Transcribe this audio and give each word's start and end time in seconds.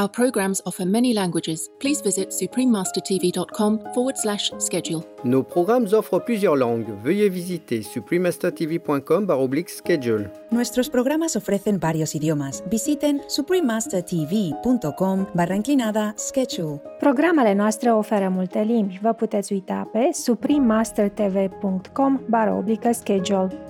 Our 0.00 0.08
programs 0.08 0.62
offer 0.64 0.86
many 0.86 1.12
languages. 1.12 1.68
Please 1.78 2.00
visit 2.00 2.30
suprememastertv.com 2.30 3.80
forward 3.92 4.16
slash 4.16 4.50
schedule. 4.58 5.04
Nos 5.24 5.44
programmes 5.44 5.92
offrent 5.92 6.24
plusieurs 6.24 6.56
langues. 6.56 6.88
Veuillez 7.04 7.28
visiter 7.28 7.82
suprememastertv.com 7.82 9.26
schedule. 9.66 10.30
Nuestros 10.50 10.88
programas 10.88 11.36
ofrecen 11.36 11.78
varios 11.78 12.14
idiomas. 12.14 12.62
Visiten 12.70 13.20
suprememastertv.com 13.26 15.26
barra 15.34 15.54
inclinada 15.54 16.14
schedule. 16.16 16.80
Programele 16.98 17.54
noastre 17.54 17.92
oferă 17.92 18.28
multe 18.28 18.60
limbi. 18.60 18.98
Vă 19.02 19.12
puteți 19.12 19.52
uita 19.52 19.88
pe 19.92 20.08
suprememastertv.com 20.12 22.20
barra 22.28 22.56
oblică 22.56 22.92
schedule. 22.92 23.69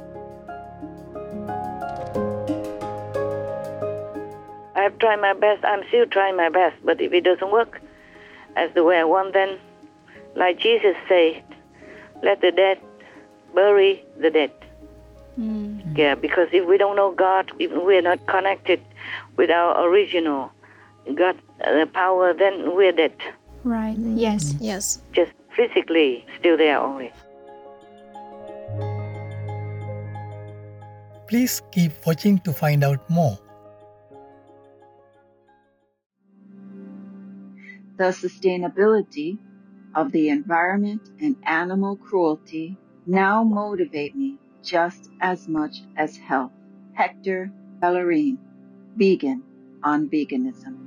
I've 4.81 4.99
tried 4.99 5.21
my 5.21 5.35
best. 5.35 5.65
I'm 5.65 5.83
still 5.89 6.07
trying 6.07 6.37
my 6.37 6.49
best. 6.49 6.77
But 6.85 7.01
if 7.01 7.13
it 7.13 7.23
doesn't 7.23 7.53
work 7.53 7.81
as 8.57 8.73
the 8.75 8.83
way 8.83 8.99
I 8.99 9.05
want, 9.05 9.35
then, 9.35 9.59
like 10.37 10.59
Jesus 10.59 10.97
said, 11.09 11.45
let 12.23 12.41
the 12.41 12.51
dead 12.51 12.81
bury 13.55 14.05
the 14.19 14.31
dead. 14.31 14.53
Mm. 15.39 15.97
Yeah, 15.97 16.15
because 16.15 16.49
if 16.53 16.67
we 16.67 16.79
don't 16.79 16.97
know 16.97 17.13
God, 17.13 17.53
if 17.59 17.71
we're 17.73 18.03
not 18.03 18.27
connected 18.27 18.81
with 19.37 19.51
our 19.51 19.87
original 19.87 20.51
God 21.15 21.37
uh, 21.65 21.87
power, 21.87 22.33
then 22.33 22.75
we're 22.75 22.93
dead. 22.93 23.17
Right. 23.65 23.97
Yes. 23.99 24.55
Yes. 24.61 25.03
Just 25.13 25.33
physically 25.57 26.25
still 26.39 26.57
there 26.57 26.79
only. 26.79 27.13
Please 31.29 31.63
keep 31.71 31.93
watching 32.07 32.39
to 32.41 32.53
find 32.53 32.83
out 32.83 33.09
more. 33.09 33.39
The 38.01 38.17
sustainability 38.17 39.37
of 39.95 40.11
the 40.11 40.31
environment 40.31 41.11
and 41.21 41.37
animal 41.43 41.97
cruelty 41.97 42.79
now 43.05 43.45
motivate 43.45 44.17
me 44.17 44.39
just 44.63 45.11
as 45.21 45.47
much 45.47 45.83
as 45.99 46.17
health. 46.17 46.51
Héctor 46.99 47.53
Bellerín, 47.79 48.39
vegan 48.97 49.43
on 49.85 50.09
veganism. 50.09 50.79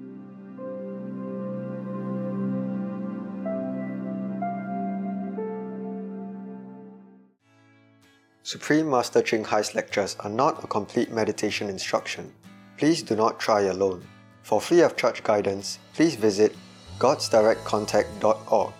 Supreme 8.42 8.90
Master 8.90 9.22
Ching 9.22 9.44
Hai's 9.44 9.76
lectures 9.76 10.18
are 10.22 10.32
not 10.32 10.64
a 10.64 10.68
complete 10.68 11.12
meditation 11.12 11.70
instruction. 11.70 12.34
Please 12.80 13.04
do 13.04 13.16
not 13.16 13.40
try 13.40 13.62
alone. 13.62 14.04
For 14.42 14.60
free 14.60 14.82
of 14.82 14.98
charge 14.98 15.22
guidance, 15.22 15.78
please 15.94 16.16
visit 16.16 16.56
godsdirectcontact.org 17.04 18.72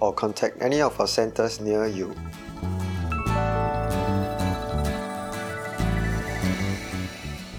or 0.00 0.12
contact 0.14 0.62
any 0.62 0.80
of 0.80 0.98
our 0.98 1.06
centers 1.06 1.60
near 1.60 1.86
you. 1.86 2.08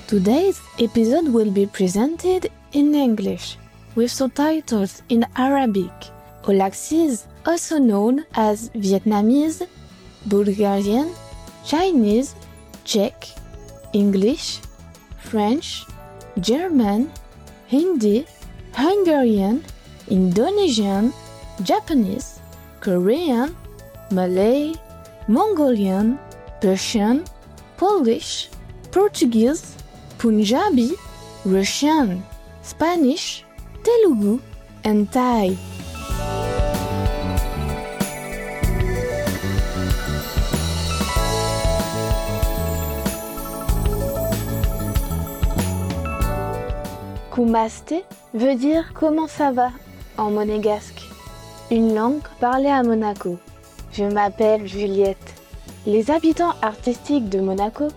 Today's 0.07 0.59
episode 0.79 1.27
will 1.27 1.51
be 1.51 1.67
presented 1.67 2.49
in 2.71 2.95
English 2.95 3.57
with 3.93 4.09
subtitles 4.09 5.03
in 5.09 5.23
Arabic. 5.35 5.93
Aulacese, 6.43 7.27
also 7.45 7.77
known 7.77 8.25
as 8.33 8.69
Vietnamese, 8.69 9.67
Bulgarian, 10.25 11.13
Chinese, 11.63 12.33
Czech, 12.85 13.27
English, 13.93 14.61
French, 15.19 15.85
German, 16.39 17.11
Hindi, 17.67 18.25
Hungarian, 18.73 19.61
Indonesian, 20.09 21.11
Japanese, 21.63 22.39
Korean, 22.79 23.55
Malay, 24.11 24.73
Mongolian, 25.27 26.17
Persian, 26.61 27.25
Polish, 27.75 28.49
Portuguese, 28.91 29.75
Punjabi, 30.17 30.95
Russian, 31.45 32.23
Spanish, 32.63 33.43
Telugu, 33.83 34.39
and 34.85 35.11
Thai. 35.11 35.57
Kumaste 47.31 47.93
veut 48.33 48.55
dire 48.55 48.93
comment 48.95 49.27
ça 49.27 49.51
va 49.51 49.69
en 50.17 50.31
monégasque, 50.31 51.07
une 51.71 51.95
langue 51.95 52.21
parlée 52.39 52.69
à 52.69 52.83
Monaco. 52.83 53.37
Je 53.91 54.03
m'appelle 54.03 54.67
Juliette. 54.67 55.35
Les 55.85 56.11
habitants 56.11 56.53
artistiques 56.61 57.29
de 57.29 57.39
Monaco 57.39 57.87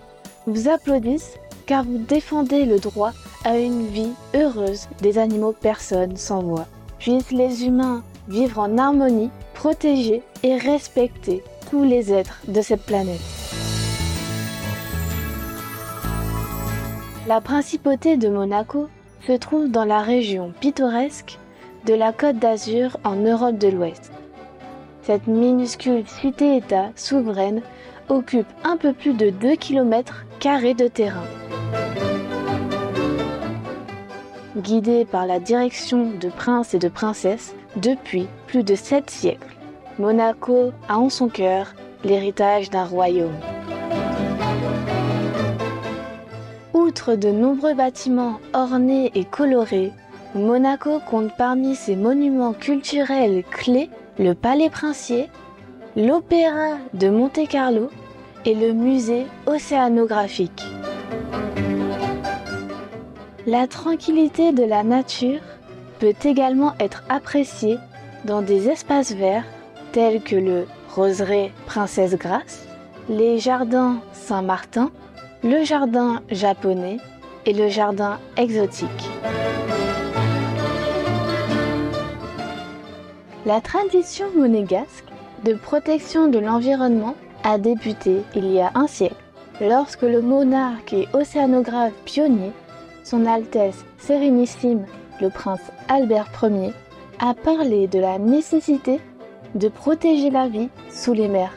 vous 0.47 0.69
applaudissent 0.69 1.37
car 1.65 1.83
vous 1.83 1.97
défendez 1.97 2.65
le 2.65 2.79
droit 2.79 3.11
à 3.43 3.57
une 3.57 3.87
vie 3.87 4.11
heureuse 4.35 4.87
des 5.01 5.17
animaux 5.17 5.53
personnes 5.53 6.17
sans 6.17 6.41
voix. 6.41 6.65
Puissent 6.99 7.31
les 7.31 7.65
humains 7.65 8.03
vivre 8.27 8.59
en 8.59 8.77
harmonie, 8.77 9.31
protéger 9.53 10.21
et 10.43 10.57
respecter 10.57 11.43
tous 11.69 11.83
les 11.83 12.13
êtres 12.13 12.41
de 12.47 12.61
cette 12.61 12.85
planète. 12.85 13.21
La 17.27 17.41
principauté 17.41 18.17
de 18.17 18.29
Monaco 18.29 18.87
se 19.27 19.33
trouve 19.33 19.69
dans 19.69 19.85
la 19.85 20.01
région 20.01 20.51
pittoresque 20.59 21.37
de 21.85 21.93
la 21.93 22.13
Côte 22.13 22.37
d'Azur 22.37 22.97
en 23.03 23.15
Europe 23.15 23.57
de 23.57 23.67
l'Ouest. 23.67 24.11
Cette 25.01 25.27
minuscule 25.27 26.07
cité-État 26.07 26.91
souveraine 26.95 27.61
occupe 28.09 28.47
un 28.63 28.77
peu 28.77 28.93
plus 28.93 29.13
de 29.13 29.29
2 29.29 29.55
km 29.55 30.25
de 30.41 30.87
terrain. 30.87 31.23
Guidée 34.57 35.05
par 35.05 35.27
la 35.27 35.39
direction 35.39 36.11
de 36.19 36.29
princes 36.29 36.73
et 36.73 36.79
de 36.79 36.87
princesses 36.87 37.53
depuis 37.75 38.27
plus 38.47 38.63
de 38.63 38.73
7 38.73 39.09
siècles, 39.09 39.55
Monaco 39.99 40.71
a 40.89 40.97
en 40.97 41.09
son 41.09 41.29
cœur 41.29 41.73
l'héritage 42.03 42.71
d'un 42.71 42.85
royaume. 42.85 43.37
Outre 46.73 47.15
de 47.15 47.29
nombreux 47.29 47.75
bâtiments 47.75 48.39
ornés 48.53 49.11
et 49.13 49.25
colorés, 49.25 49.93
Monaco 50.33 50.99
compte 50.99 51.35
parmi 51.35 51.75
ses 51.75 51.97
monuments 51.97 52.53
culturels 52.53 53.43
clés 53.51 53.89
le 54.17 54.33
Palais 54.33 54.69
Princier, 54.69 55.29
l'Opéra 55.97 56.77
de 56.93 57.09
Monte-Carlo 57.09 57.89
et 58.45 58.55
le 58.55 58.71
musée 58.71 59.25
océanographique. 59.45 60.63
La 63.45 63.67
tranquillité 63.67 64.53
de 64.53 64.63
la 64.63 64.83
nature 64.83 65.41
peut 65.99 66.15
également 66.23 66.75
être 66.79 67.03
appréciée 67.09 67.77
dans 68.23 68.41
des 68.41 68.69
espaces 68.69 69.13
verts 69.13 69.45
tels 69.91 70.21
que 70.21 70.37
le 70.37 70.65
Roseraie 70.95 71.51
Princesse 71.65 72.15
Grace, 72.15 72.65
les 73.09 73.37
jardins 73.39 73.97
Saint-Martin, 74.13 74.91
le 75.43 75.65
jardin 75.65 76.21
japonais 76.29 76.97
et 77.45 77.53
le 77.53 77.67
jardin 77.67 78.19
exotique. 78.37 79.09
La 83.43 83.59
tradition 83.59 84.27
monégasque 84.37 85.07
de 85.43 85.55
protection 85.55 86.27
de 86.27 86.37
l'environnement 86.37 87.15
a 87.43 87.57
débuté 87.57 88.21
il 88.35 88.51
y 88.51 88.61
a 88.61 88.69
un 88.75 88.85
siècle, 88.85 89.15
lorsque 89.59 90.03
le 90.03 90.21
monarque 90.21 90.93
et 90.93 91.07
océanographe 91.13 91.93
pionnier, 92.05 92.51
son 93.03 93.25
Altesse 93.25 93.83
Sérénissime 93.97 94.85
le 95.19 95.31
prince 95.31 95.71
Albert 95.87 96.29
Ier, 96.43 96.71
a 97.19 97.33
parlé 97.33 97.87
de 97.87 97.97
la 97.97 98.19
nécessité 98.19 98.99
de 99.55 99.69
protéger 99.69 100.29
la 100.29 100.47
vie 100.47 100.69
sous 100.91 101.13
les 101.13 101.27
mers. 101.27 101.53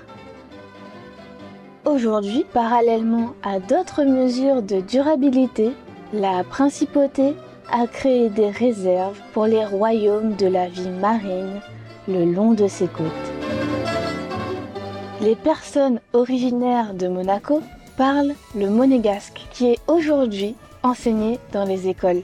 Aujourd'hui, 1.84 2.46
parallèlement 2.54 3.34
à 3.42 3.60
d'autres 3.60 4.04
mesures 4.04 4.62
de 4.62 4.80
durabilité, 4.80 5.72
La 6.14 6.44
principauté 6.44 7.34
a 7.70 7.87
créé 7.87 8.30
des 8.30 8.48
réserves 8.48 9.20
pour 9.32 9.46
les 9.46 9.64
royaumes 9.64 10.34
de 10.37 10.46
la 10.46 10.69
vie 10.69 10.88
marine 10.88 11.60
le 12.08 12.24
long 12.24 12.52
de 12.52 12.68
ses 12.68 12.86
côtes. 12.86 13.06
Les 15.20 15.36
personnes 15.36 16.00
originaires 16.12 16.94
de 16.94 17.08
Monaco 17.08 17.62
parlent 17.96 18.34
le 18.54 18.68
monégasque 18.68 19.40
qui 19.52 19.66
est 19.66 19.78
aujourd'hui 19.86 20.54
enseigné 20.82 21.38
dans 21.52 21.64
les 21.64 21.88
écoles. 21.88 22.22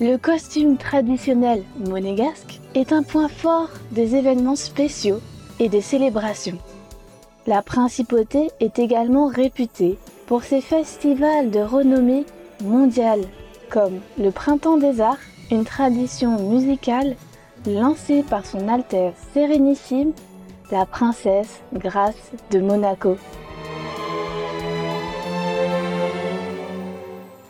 Le 0.00 0.16
costume 0.16 0.76
traditionnel 0.76 1.62
monégasque 1.86 2.60
est 2.74 2.92
un 2.92 3.02
point 3.02 3.28
fort 3.28 3.70
des 3.92 4.14
événements 4.14 4.56
spéciaux 4.56 5.20
et 5.58 5.68
des 5.68 5.80
célébrations. 5.80 6.58
La 7.46 7.62
principauté 7.62 8.50
est 8.60 8.78
également 8.78 9.26
réputée 9.26 9.98
pour 10.26 10.42
ses 10.44 10.60
festivals 10.60 11.50
de 11.50 11.60
renommée 11.60 12.26
mondiale, 12.62 13.22
comme 13.70 14.00
le 14.18 14.30
Printemps 14.30 14.76
des 14.76 15.00
Arts, 15.00 15.16
une 15.50 15.64
tradition 15.64 16.38
musicale 16.50 17.16
lancée 17.66 18.22
par 18.22 18.46
son 18.46 18.68
Altesse 18.68 19.14
Sérénissime, 19.32 20.12
la 20.70 20.86
princesse 20.86 21.60
Grâce 21.72 22.30
de 22.50 22.60
Monaco. 22.60 23.16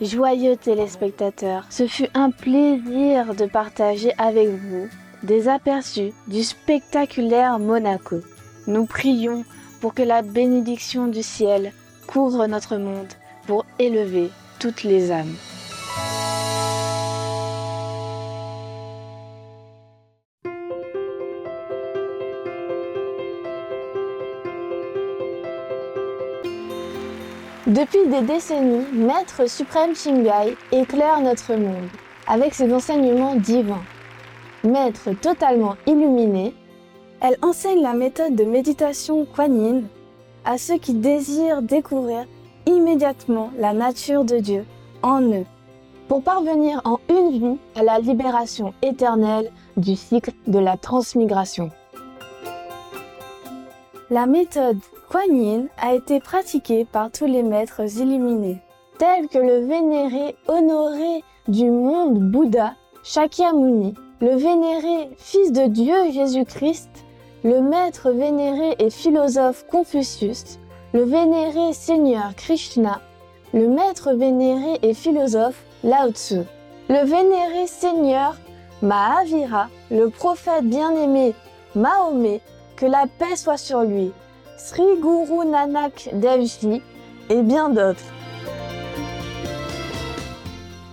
Joyeux 0.00 0.56
téléspectateurs, 0.56 1.66
ce 1.70 1.86
fut 1.88 2.08
un 2.14 2.30
plaisir 2.30 3.34
de 3.34 3.46
partager 3.46 4.12
avec 4.16 4.48
vous 4.48 4.88
des 5.24 5.48
aperçus 5.48 6.12
du 6.28 6.44
spectaculaire 6.44 7.58
Monaco. 7.58 8.20
Nous 8.68 8.86
prions 8.86 9.44
pour 9.80 9.94
que 9.94 10.02
la 10.02 10.22
bénédiction 10.22 11.08
du 11.08 11.22
ciel 11.22 11.72
couvre 12.06 12.46
notre 12.46 12.76
monde 12.76 13.12
pour 13.46 13.64
élever 13.78 14.30
toutes 14.60 14.84
les 14.84 15.10
âmes. 15.10 15.34
Depuis 27.78 28.08
des 28.08 28.22
décennies, 28.22 28.86
Maître 28.92 29.48
suprême 29.48 29.94
Shingai 29.94 30.56
éclaire 30.72 31.20
notre 31.20 31.54
monde 31.54 31.88
avec 32.26 32.52
ses 32.52 32.74
enseignements 32.74 33.36
divins. 33.36 33.84
Maître 34.64 35.10
totalement 35.12 35.76
illuminé, 35.86 36.54
elle 37.20 37.36
enseigne 37.40 37.80
la 37.80 37.94
méthode 37.94 38.34
de 38.34 38.42
méditation 38.42 39.26
Kuan 39.26 39.56
Yin 39.56 39.84
à 40.44 40.58
ceux 40.58 40.78
qui 40.78 40.92
désirent 40.92 41.62
découvrir 41.62 42.26
immédiatement 42.66 43.52
la 43.56 43.72
nature 43.72 44.24
de 44.24 44.38
Dieu 44.38 44.64
en 45.04 45.20
eux, 45.20 45.46
pour 46.08 46.24
parvenir 46.24 46.80
en 46.84 46.98
une 47.08 47.30
vie 47.30 47.58
à 47.76 47.84
la 47.84 48.00
libération 48.00 48.74
éternelle 48.82 49.52
du 49.76 49.94
cycle 49.94 50.32
de 50.48 50.58
la 50.58 50.76
transmigration. 50.76 51.70
La 54.10 54.24
méthode 54.24 54.78
Kuan 55.10 55.36
Yin 55.36 55.66
a 55.76 55.92
été 55.92 56.18
pratiquée 56.18 56.86
par 56.86 57.10
tous 57.10 57.26
les 57.26 57.42
maîtres 57.42 57.82
illuminés, 57.98 58.56
tels 58.98 59.28
que 59.28 59.36
le 59.36 59.66
vénéré 59.66 60.34
honoré 60.46 61.22
du 61.46 61.70
monde 61.70 62.18
Bouddha, 62.18 62.72
Shakyamuni, 63.04 63.92
le 64.22 64.34
vénéré 64.34 65.10
fils 65.18 65.52
de 65.52 65.66
Dieu 65.66 66.10
Jésus-Christ, 66.10 66.88
le 67.44 67.60
maître 67.60 68.10
vénéré 68.10 68.76
et 68.78 68.88
philosophe 68.88 69.66
Confucius, 69.70 70.58
le 70.94 71.02
vénéré 71.02 71.74
Seigneur 71.74 72.34
Krishna, 72.34 73.02
le 73.52 73.68
maître 73.68 74.14
vénéré 74.14 74.78
et 74.80 74.94
philosophe 74.94 75.62
Lao 75.84 76.12
Tzu, 76.12 76.40
le 76.88 77.04
vénéré 77.04 77.66
Seigneur 77.66 78.36
Mahavira, 78.80 79.68
le 79.90 80.08
prophète 80.08 80.64
bien-aimé 80.64 81.34
Mahomet, 81.74 82.40
que 82.78 82.86
la 82.86 83.06
paix 83.18 83.34
soit 83.34 83.56
sur 83.56 83.82
lui, 83.82 84.12
Sri 84.56 84.84
Guru 85.00 85.44
Nanak 85.46 86.10
Dev 86.12 86.44
Ji 86.44 86.80
et 87.28 87.42
bien 87.42 87.70
d'autres. 87.70 88.04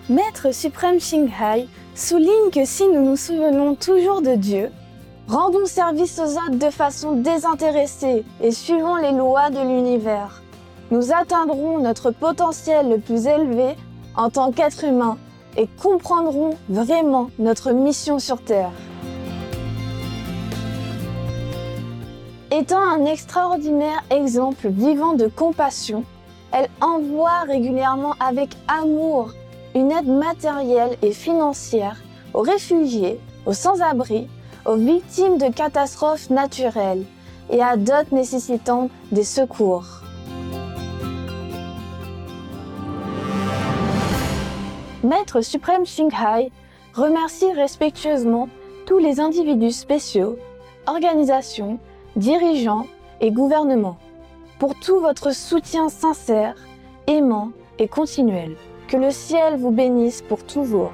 Maître 0.10 0.52
suprême 0.52 1.00
Shinghai 1.00 1.68
souligne 1.94 2.50
que 2.52 2.66
si 2.66 2.88
nous 2.88 3.06
nous 3.06 3.16
souvenons 3.16 3.76
toujours 3.76 4.24
de 4.24 4.34
Dieu, 4.34 4.72
rendons 5.28 5.68
service 5.68 6.18
aux 6.18 6.34
autres 6.34 6.58
de 6.58 6.72
façon 6.72 7.12
désintéressée 7.14 8.26
et 8.42 8.52
suivons 8.52 8.96
les 8.96 9.12
lois 9.12 9.52
de 9.52 9.60
l'univers, 9.60 10.42
nous 10.90 11.14
atteindrons 11.14 11.78
notre 11.80 12.10
potentiel 12.10 12.90
le 12.90 12.98
plus 12.98 13.28
élevé 13.28 13.76
en 14.16 14.32
tant 14.32 14.52
qu'être 14.52 14.84
humain 14.86 15.18
et 15.56 15.68
comprendrons 15.82 16.58
vraiment 16.68 17.30
notre 17.38 17.72
mission 17.74 18.18
sur 18.18 18.42
Terre. 18.42 18.72
Étant 22.57 22.80
un 22.80 23.04
extraordinaire 23.04 24.02
exemple 24.10 24.69
vivant 24.69 25.12
de 25.12 25.28
compassion, 25.28 26.06
elle 26.54 26.69
envoie 26.80 27.42
régulièrement 27.42 28.13
avec 28.18 28.56
amour 28.69 29.34
une 29.75 29.92
aide 29.92 30.07
matérielle 30.07 30.96
et 31.02 31.12
financière 31.12 31.98
aux 32.34 32.44
réfugiés, 32.44 33.19
aux 33.46 33.52
sans-abri, 33.52 34.30
aux 34.66 34.78
victimes 34.78 35.38
de 35.38 35.52
catastrophes 35.52 36.30
naturelles 36.30 37.04
et 37.50 37.62
à 37.62 37.75
d'autres 37.75 38.16
nécessitant 38.16 38.90
des 39.12 39.25
secours. 39.25 40.04
Maître 45.04 45.42
suprême 45.42 45.86
Shinghai 45.86 46.54
remercie 46.94 47.51
respectueusement 47.51 48.48
tous 48.86 49.00
les 49.00 49.19
individus 49.19 49.74
spéciaux, 49.74 50.40
organisations, 50.88 51.80
dirigeants 52.15 52.88
et 53.21 53.31
gouvernements 53.31 53.97
pour 54.59 54.75
tout 54.75 55.00
votre 55.00 55.33
soutien 55.33 55.89
sincère, 55.89 56.56
aimant 57.07 57.51
et 57.79 57.88
continuel. 57.88 58.56
Que 58.88 58.97
le 58.97 59.12
ciel 59.12 59.57
vous 59.57 59.71
bénisse 59.71 60.21
pour 60.21 60.44
toujours. 60.44 60.91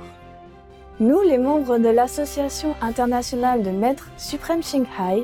Nous, 1.00 1.22
les 1.22 1.38
membres 1.38 1.78
de 1.78 1.90
l'Association 1.90 2.74
internationale 2.82 3.64
de 3.64 3.72
maîtres 3.72 4.10
suprême 4.18 4.64
Shinghai, 4.64 5.24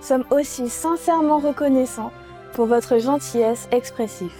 sommes 0.00 0.24
aussi 0.30 0.68
sincèrement 0.68 1.38
reconnaissants 1.38 2.10
pour 2.52 2.66
votre 2.66 2.98
gentillesse 2.98 3.68
expressive. 3.72 4.34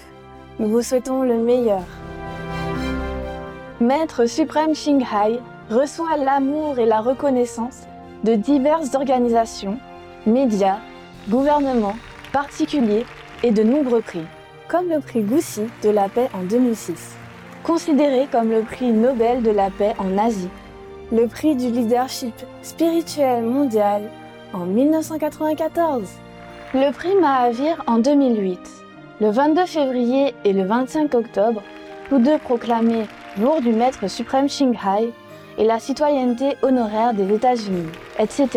Nous 0.59 0.69
vous 0.69 0.83
souhaitons 0.83 1.23
le 1.23 1.39
meilleur. 1.39 1.85
Maître 3.81 4.27
suprême 4.27 4.75
Shinghai 4.75 5.41
reçoit 5.71 6.17
l'amour 6.19 6.79
et 6.79 6.87
la 6.87 7.01
reconnaissance 7.01 7.83
de 8.23 8.35
diverses 8.35 8.95
organisations, 8.95 9.79
médias, 10.27 10.79
gouvernements, 11.29 11.97
particuliers 12.33 13.07
et 13.43 13.51
de 13.51 13.63
nombreux 13.63 14.01
prix, 14.01 14.25
comme 14.69 14.89
le 14.89 15.01
prix 15.01 15.23
Goussi 15.23 15.63
de 15.83 15.91
la 15.91 16.09
paix 16.09 16.29
en 16.35 16.43
2006 16.43 17.17
considéré 17.63 18.27
comme 18.31 18.51
le 18.51 18.63
prix 18.63 18.91
Nobel 18.93 19.43
de 19.43 19.51
la 19.51 19.71
paix 19.71 19.95
en 19.99 20.19
Asie, 20.19 20.49
le 21.13 21.27
prix 21.27 21.55
du 21.55 21.71
leadership 21.71 22.35
spirituel 22.63 23.45
mondial 23.45 24.03
en 24.53 24.67
1994, 24.67 26.09
le 26.75 26.91
prix 26.93 27.15
Mahavir 27.21 27.83
en 27.87 27.99
2008, 27.99 28.59
le 29.21 29.31
22 29.31 29.67
février 29.67 30.35
et 30.45 30.53
le 30.53 30.65
25 30.65 31.15
octobre, 31.15 31.63
tous 32.09 32.19
deux 32.19 32.39
proclamés 32.39 33.07
jour 33.39 33.61
du 33.61 33.73
Maître 33.73 34.09
suprême 34.09 34.49
Shanghai 34.49 35.13
et 35.59 35.65
la 35.65 35.79
citoyenneté 35.79 36.57
honoraire 36.63 37.15
des 37.15 37.33
États-Unis, 37.33 37.89
etc. 38.19 38.49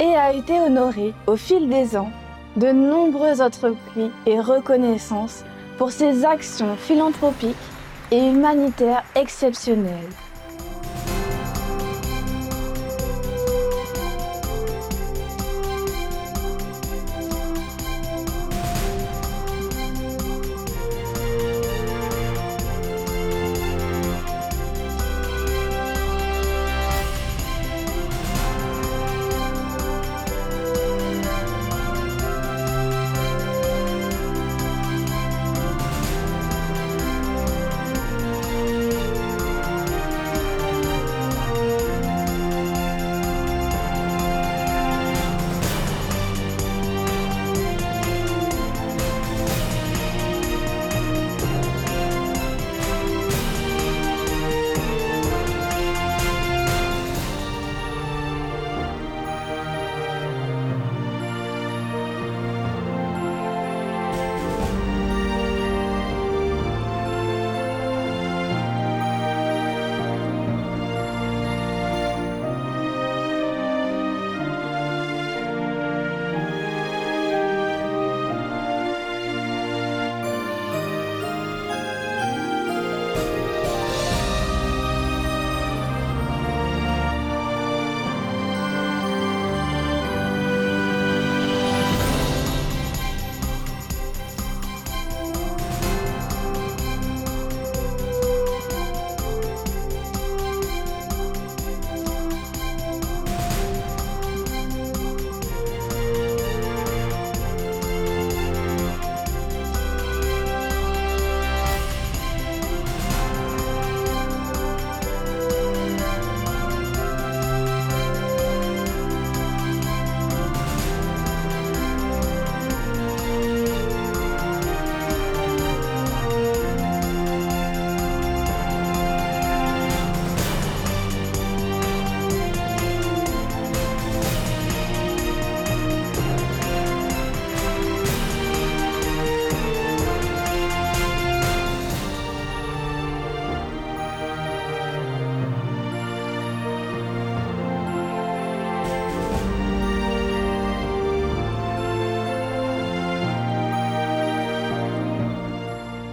Et 0.00 0.16
a 0.16 0.32
été 0.32 0.58
honoré 0.58 1.12
au 1.26 1.36
fil 1.36 1.68
des 1.68 1.96
ans 1.96 2.10
de 2.56 2.68
nombreux 2.68 3.42
autres 3.42 3.74
prix 3.86 4.10
et 4.26 4.40
reconnaissances 4.40 5.44
pour 5.76 5.92
ses 5.92 6.24
actions 6.24 6.74
philanthropiques 6.76 7.56
et 8.10 8.18
humanitaire 8.18 9.04
exceptionnelle. 9.14 10.08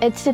Etc. 0.08 0.34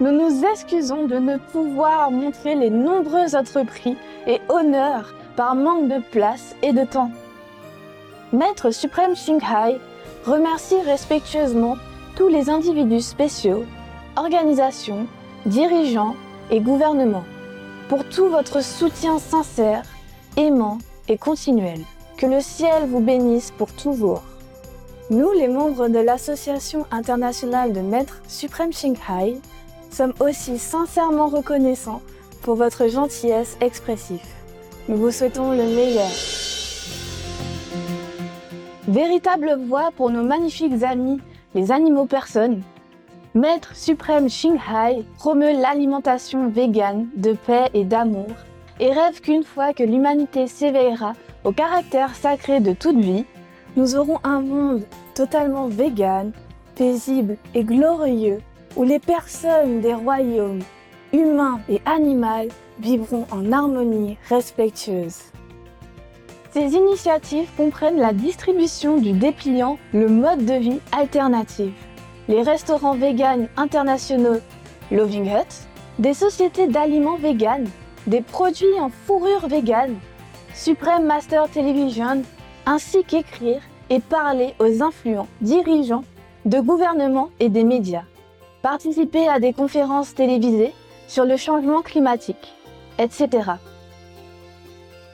Nous 0.00 0.12
nous 0.12 0.44
excusons 0.44 1.06
de 1.06 1.16
ne 1.16 1.38
pouvoir 1.38 2.12
montrer 2.12 2.54
les 2.54 2.70
nombreux 2.70 3.34
autres 3.34 3.64
prix 3.64 3.96
et 4.28 4.40
honneurs 4.48 5.12
par 5.36 5.56
manque 5.56 5.88
de 5.88 6.00
place 6.12 6.54
et 6.62 6.72
de 6.72 6.84
temps. 6.84 7.10
Maître 8.32 8.70
suprême 8.70 9.16
Shinghai 9.16 9.78
remercie 10.24 10.80
respectueusement 10.82 11.76
tous 12.14 12.28
les 12.28 12.48
individus 12.48 13.00
spéciaux, 13.00 13.64
organisations, 14.16 15.06
dirigeants 15.46 16.14
et 16.50 16.60
gouvernements 16.60 17.24
pour 17.88 18.04
tout 18.04 18.28
votre 18.28 18.62
soutien 18.62 19.18
sincère, 19.18 19.82
aimant 20.36 20.78
et 21.08 21.18
continuel. 21.18 21.80
Que 22.16 22.26
le 22.26 22.40
ciel 22.40 22.86
vous 22.86 23.00
bénisse 23.00 23.50
pour 23.50 23.72
toujours. 23.72 24.22
Nous, 25.10 25.32
les 25.32 25.48
membres 25.48 25.88
de 25.88 25.98
l'Association 25.98 26.84
internationale 26.90 27.72
de 27.72 27.80
maîtres 27.80 28.20
suprêmes 28.28 28.72
Shinghai, 28.72 29.40
sommes 29.90 30.12
aussi 30.20 30.58
sincèrement 30.58 31.28
reconnaissants 31.28 32.02
pour 32.42 32.56
votre 32.56 32.88
gentillesse 32.88 33.56
expressive. 33.62 34.20
Nous 34.88 34.96
vous 34.96 35.10
souhaitons 35.10 35.52
le 35.52 35.64
meilleur. 35.64 36.10
Véritable 38.86 39.58
voix 39.66 39.90
pour 39.96 40.10
nos 40.10 40.22
magnifiques 40.22 40.82
amis, 40.82 41.20
les 41.54 41.72
animaux 41.72 42.06
personnes, 42.06 42.62
Maître 43.34 43.76
suprême 43.76 44.28
Shinghai 44.28 45.04
promeut 45.16 45.52
l'alimentation 45.52 46.48
végane 46.48 47.08
de 47.14 47.32
paix 47.32 47.68
et 47.72 47.84
d'amour 47.84 48.26
et 48.80 48.90
rêve 48.90 49.20
qu'une 49.20 49.44
fois 49.44 49.72
que 49.72 49.82
l'humanité 49.82 50.46
s'éveillera 50.46 51.12
au 51.44 51.52
caractère 51.52 52.14
sacré 52.14 52.60
de 52.60 52.72
toute 52.72 52.98
vie, 52.98 53.24
nous 53.76 53.96
aurons 53.96 54.18
un 54.24 54.40
monde 54.40 54.82
totalement 55.14 55.68
vegan, 55.68 56.32
paisible 56.74 57.36
et 57.54 57.64
glorieux 57.64 58.40
où 58.76 58.84
les 58.84 58.98
personnes 58.98 59.80
des 59.80 59.94
royaumes, 59.94 60.62
humains 61.12 61.60
et 61.68 61.80
animaux, 61.84 62.48
vivront 62.80 63.26
en 63.30 63.50
harmonie 63.50 64.16
respectueuse. 64.28 65.18
Ces 66.52 66.74
initiatives 66.74 67.48
comprennent 67.56 67.98
la 67.98 68.12
distribution 68.12 68.98
du 68.98 69.12
dépliant 69.12 69.78
Le 69.92 70.08
mode 70.08 70.44
de 70.44 70.54
vie 70.54 70.80
alternatif, 70.92 71.72
les 72.28 72.42
restaurants 72.42 72.94
véganes 72.94 73.48
internationaux 73.56 74.40
Loving 74.90 75.26
Hut, 75.26 75.66
des 75.98 76.14
sociétés 76.14 76.68
d'aliments 76.68 77.16
véganes, 77.16 77.68
des 78.06 78.22
produits 78.22 78.80
en 78.80 78.88
fourrure 78.88 79.48
végane, 79.48 79.96
Supreme 80.54 81.04
Master 81.04 81.48
Television, 81.50 82.22
ainsi 82.68 83.02
qu'écrire 83.02 83.62
et 83.88 83.98
parler 83.98 84.54
aux 84.58 84.82
influents 84.82 85.26
dirigeants 85.40 86.04
de 86.44 86.60
gouvernements 86.60 87.30
et 87.40 87.48
des 87.48 87.64
médias 87.64 88.04
participer 88.60 89.26
à 89.26 89.40
des 89.40 89.54
conférences 89.54 90.14
télévisées 90.14 90.74
sur 91.06 91.24
le 91.24 91.38
changement 91.38 91.80
climatique, 91.80 92.52
etc. 92.98 93.52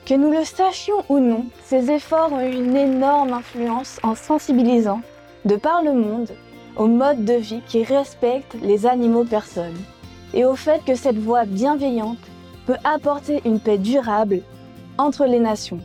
Que 0.05 0.15
nous 0.15 0.31
le 0.31 0.43
sachions 0.43 1.05
ou 1.07 1.19
non, 1.19 1.45
ces 1.63 1.91
efforts 1.91 2.33
ont 2.33 2.41
eu 2.41 2.53
une 2.53 2.75
énorme 2.75 3.31
influence 3.31 3.99
en 4.03 4.15
sensibilisant, 4.15 4.99
de 5.45 5.55
par 5.55 5.81
le 5.81 5.93
monde, 5.93 6.31
au 6.75 6.87
mode 6.87 7.23
de 7.23 7.35
vie 7.35 7.61
qui 7.69 7.83
respecte 7.83 8.57
les 8.61 8.85
animaux 8.85 9.23
personnes 9.23 9.79
et 10.33 10.43
au 10.43 10.55
fait 10.55 10.83
que 10.83 10.95
cette 10.95 11.19
voie 11.19 11.45
bienveillante 11.45 12.17
peut 12.65 12.75
apporter 12.83 13.41
une 13.45 13.61
paix 13.61 13.77
durable 13.77 14.41
entre 14.97 15.25
les 15.25 15.39
nations, 15.39 15.79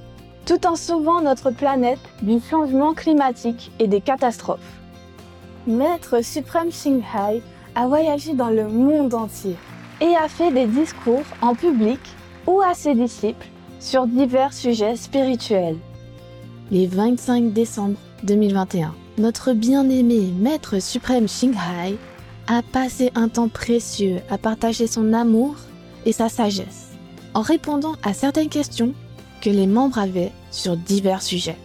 tout 0.47 0.67
en 0.67 0.77
sauvant 0.77 1.21
notre 1.21 1.51
planète 1.51 2.01
du 2.23 2.41
changement 2.41 2.95
climatique 2.95 3.71
et 3.79 3.87
des 3.87 4.01
catastrophes. 4.01 4.61
Maître 5.67 6.25
suprême 6.25 6.73
Shinghai 6.73 7.43
a 7.75 7.87
voyagé 7.87 8.35
dans 8.35 8.49
le 8.49 8.69
monde 8.69 9.15
entier 9.15 9.57
et 10.01 10.17
a 10.17 10.29
fait 10.29 10.51
des 10.51 10.67
discours 10.67 11.25
en 11.43 11.55
public 11.55 12.01
ou 12.47 12.61
à 12.61 12.75
ses 12.75 12.95
disciples 12.95 13.47
sur 13.79 14.07
divers 14.07 14.53
sujets 14.53 14.97
spirituels. 14.97 15.79
Les 16.71 16.87
25 16.87 17.53
décembre 17.53 17.97
2021, 18.23 18.95
notre 19.19 19.53
bien-aimé 19.53 20.33
Maître 20.39 20.81
suprême 20.81 21.29
Shinghai 21.29 21.99
a 22.47 22.63
passé 22.63 23.13
un 23.15 23.29
temps 23.29 23.49
précieux 23.49 24.21
à 24.31 24.39
partager 24.39 24.87
son 24.87 25.13
amour 25.13 25.57
et 26.07 26.13
sa 26.13 26.29
sagesse 26.29 26.91
en 27.35 27.43
répondant 27.43 27.95
à 28.03 28.13
certaines 28.13 28.49
questions 28.49 28.95
que 29.41 29.51
les 29.51 29.67
membres 29.67 29.99
avaient 29.99 30.33
sur 30.51 30.77
divers 30.77 31.23
sujets. 31.23 31.59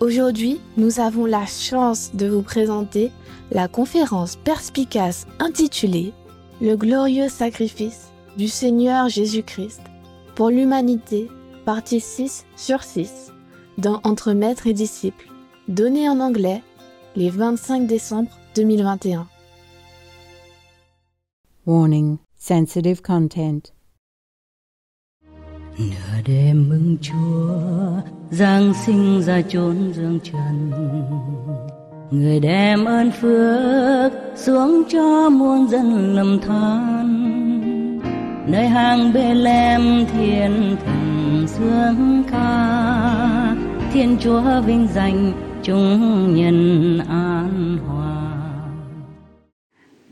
Aujourd'hui, 0.00 0.60
nous 0.76 1.00
avons 1.00 1.26
la 1.26 1.46
chance 1.46 2.10
de 2.14 2.26
vous 2.26 2.42
présenter 2.42 3.10
la 3.50 3.68
conférence 3.68 4.36
perspicace 4.36 5.26
intitulée 5.38 6.12
Le 6.60 6.76
glorieux 6.76 7.28
sacrifice 7.28 8.10
du 8.36 8.48
Seigneur 8.48 9.08
Jésus-Christ 9.08 9.80
pour 10.34 10.50
l'humanité, 10.50 11.28
partie 11.64 12.00
6 12.00 12.46
sur 12.56 12.82
6, 12.82 13.32
dans 13.78 14.00
Entre 14.04 14.32
maître 14.32 14.66
et 14.66 14.72
disciple, 14.72 15.28
donnée 15.68 16.08
en 16.08 16.20
anglais 16.20 16.62
les 17.16 17.30
25 17.30 17.86
décembre 17.86 18.30
2021. 18.54 19.26
Warning 21.66 22.18
Sensitive 22.36 23.02
content. 23.02 23.60
Nửa 25.80 26.20
đêm 26.26 26.68
mừng 26.68 26.96
chúa 27.00 28.10
giáng 28.30 28.72
sinh 28.86 29.22
ra 29.22 29.40
chốn 29.48 29.92
dương 29.92 30.18
trần 30.22 30.70
người 32.10 32.40
đem 32.40 32.84
ơn 32.84 33.10
phước 33.10 34.12
xuống 34.36 34.82
cho 34.88 35.30
muôn 35.30 35.68
dân 35.68 36.16
lầm 36.16 36.38
than 36.40 38.00
nơi 38.46 38.68
hang 38.68 39.12
bê 39.12 39.34
lem 39.34 40.06
thiên 40.12 40.76
thần 40.86 41.44
sướng 41.46 42.22
ca 42.30 43.56
thiên 43.92 44.16
chúa 44.20 44.60
vinh 44.66 44.86
danh 44.94 45.32
chúng 45.62 46.34
nhân 46.34 46.98
an 47.08 47.78
hòa 47.86 48.06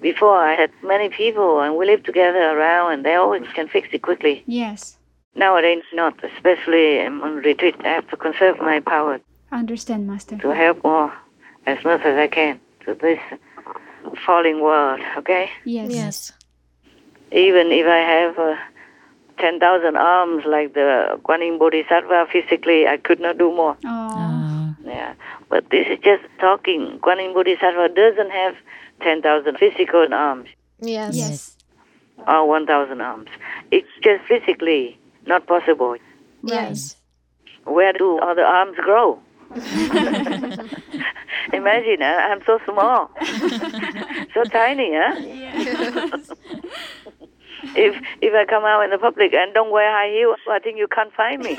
Before 0.03 0.51
I 0.51 0.57
had 0.59 0.71
many 0.83 1.09
people 1.09 1.61
and 1.61 1.77
we 1.77 1.87
lived 1.87 2.05
together 2.07 2.41
around 2.41 2.91
and 2.93 3.05
they 3.05 3.15
always 3.15 3.43
can 3.55 3.67
fix 3.67 3.83
it 3.93 4.03
quickly. 4.03 4.43
Yes. 4.47 4.98
Nowadays, 5.43 5.85
not, 5.93 6.15
especially 6.25 7.01
I'm 7.01 7.23
on 7.23 7.37
retreat. 7.37 7.77
I 7.85 7.89
have 7.89 8.09
to 8.11 8.17
conserve 8.17 8.59
my 8.59 8.81
power 8.81 9.21
I 9.53 9.59
Understand, 9.59 10.07
Master. 10.07 10.37
to 10.39 10.49
help 10.51 10.83
more 10.85 11.13
as 11.67 11.83
much 11.85 12.03
as 12.03 12.17
I 12.19 12.27
can 12.27 12.61
to 12.85 12.95
this 12.95 13.21
falling 14.27 14.61
world, 14.61 15.01
okay? 15.19 15.49
Yes. 15.65 15.91
Yes. 15.93 16.33
Even 17.31 17.71
if 17.71 17.87
I 17.87 17.99
have 17.99 18.39
uh, 18.39 18.57
10,000 19.39 19.97
arms 19.97 20.45
like 20.47 20.75
the 20.75 21.21
Guanyin 21.25 21.59
Bodhisattva, 21.59 22.27
physically 22.33 22.87
I 22.89 22.97
could 22.97 23.21
not 23.21 23.39
do 23.39 23.55
more. 23.55 23.77
Oh. 23.85 24.75
Yeah, 24.85 25.15
but 25.49 25.71
this 25.71 25.87
is 25.89 25.99
just 26.03 26.25
talking. 26.41 26.99
Guanyin 27.03 27.33
Bodhisattva 27.35 27.91
doesn't 27.95 28.31
have 28.31 28.55
10,000 29.03 29.57
physical 29.59 30.07
arms 30.13 30.49
Yes. 30.81 31.15
Yes. 31.17 31.57
or 32.27 32.49
1,000 32.49 33.01
arms. 33.01 33.29
It's 33.71 33.89
just 34.03 34.25
physically 34.27 34.99
not 35.29 35.47
possible. 35.47 35.97
Yes. 36.43 36.97
Where 37.65 37.93
do 37.93 38.19
all 38.21 38.35
the 38.35 38.43
arms 38.43 38.77
grow? 38.77 39.21
Imagine, 41.53 41.99
huh? 42.01 42.29
I'm 42.31 42.43
so 42.45 42.59
small, 42.67 43.11
so 44.35 44.45
tiny, 44.45 44.91
huh? 44.93 45.15
if 47.75 47.95
if 48.21 48.35
I 48.35 48.45
come 48.45 48.65
out 48.65 48.83
in 48.83 48.91
the 48.91 48.99
public 48.99 49.33
and 49.33 49.55
don't 49.55 49.71
wear 49.71 49.91
high 49.91 50.11
heels, 50.11 50.39
I 50.51 50.59
think 50.59 50.79
you 50.79 50.87
can't 50.89 51.13
find 51.15 51.43
me. 51.43 51.51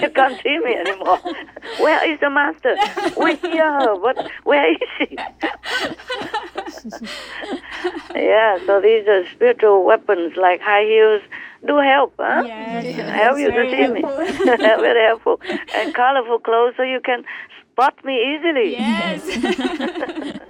you 0.00 0.10
can't 0.10 0.40
see 0.42 0.58
me 0.58 0.74
anymore. 0.74 1.18
Where 1.78 2.12
is 2.12 2.18
the 2.20 2.30
master? 2.30 2.76
We're 3.16 3.36
here. 3.36 3.94
What? 3.94 4.28
Where 4.44 4.72
is 4.72 4.78
he? 4.98 5.16
yeah. 8.14 8.58
So 8.66 8.80
these 8.80 9.06
are 9.06 9.24
spiritual 9.34 9.84
weapons 9.84 10.36
like 10.36 10.60
high 10.60 10.84
heels. 10.84 11.22
Do 11.66 11.78
help, 11.78 12.14
huh? 12.18 12.42
Yes. 12.44 12.96
help 13.22 13.38
you 13.38 13.50
to 13.50 13.70
see 13.70 13.86
me. 13.88 14.02
Very 14.44 15.06
helpful. 15.06 15.40
And 15.74 15.94
colorful 15.94 16.40
clothes 16.40 16.74
so 16.76 16.82
you 16.82 17.00
can 17.00 17.24
spot 17.72 18.04
me 18.04 18.34
easily. 18.34 18.72
Yes. 18.72 20.38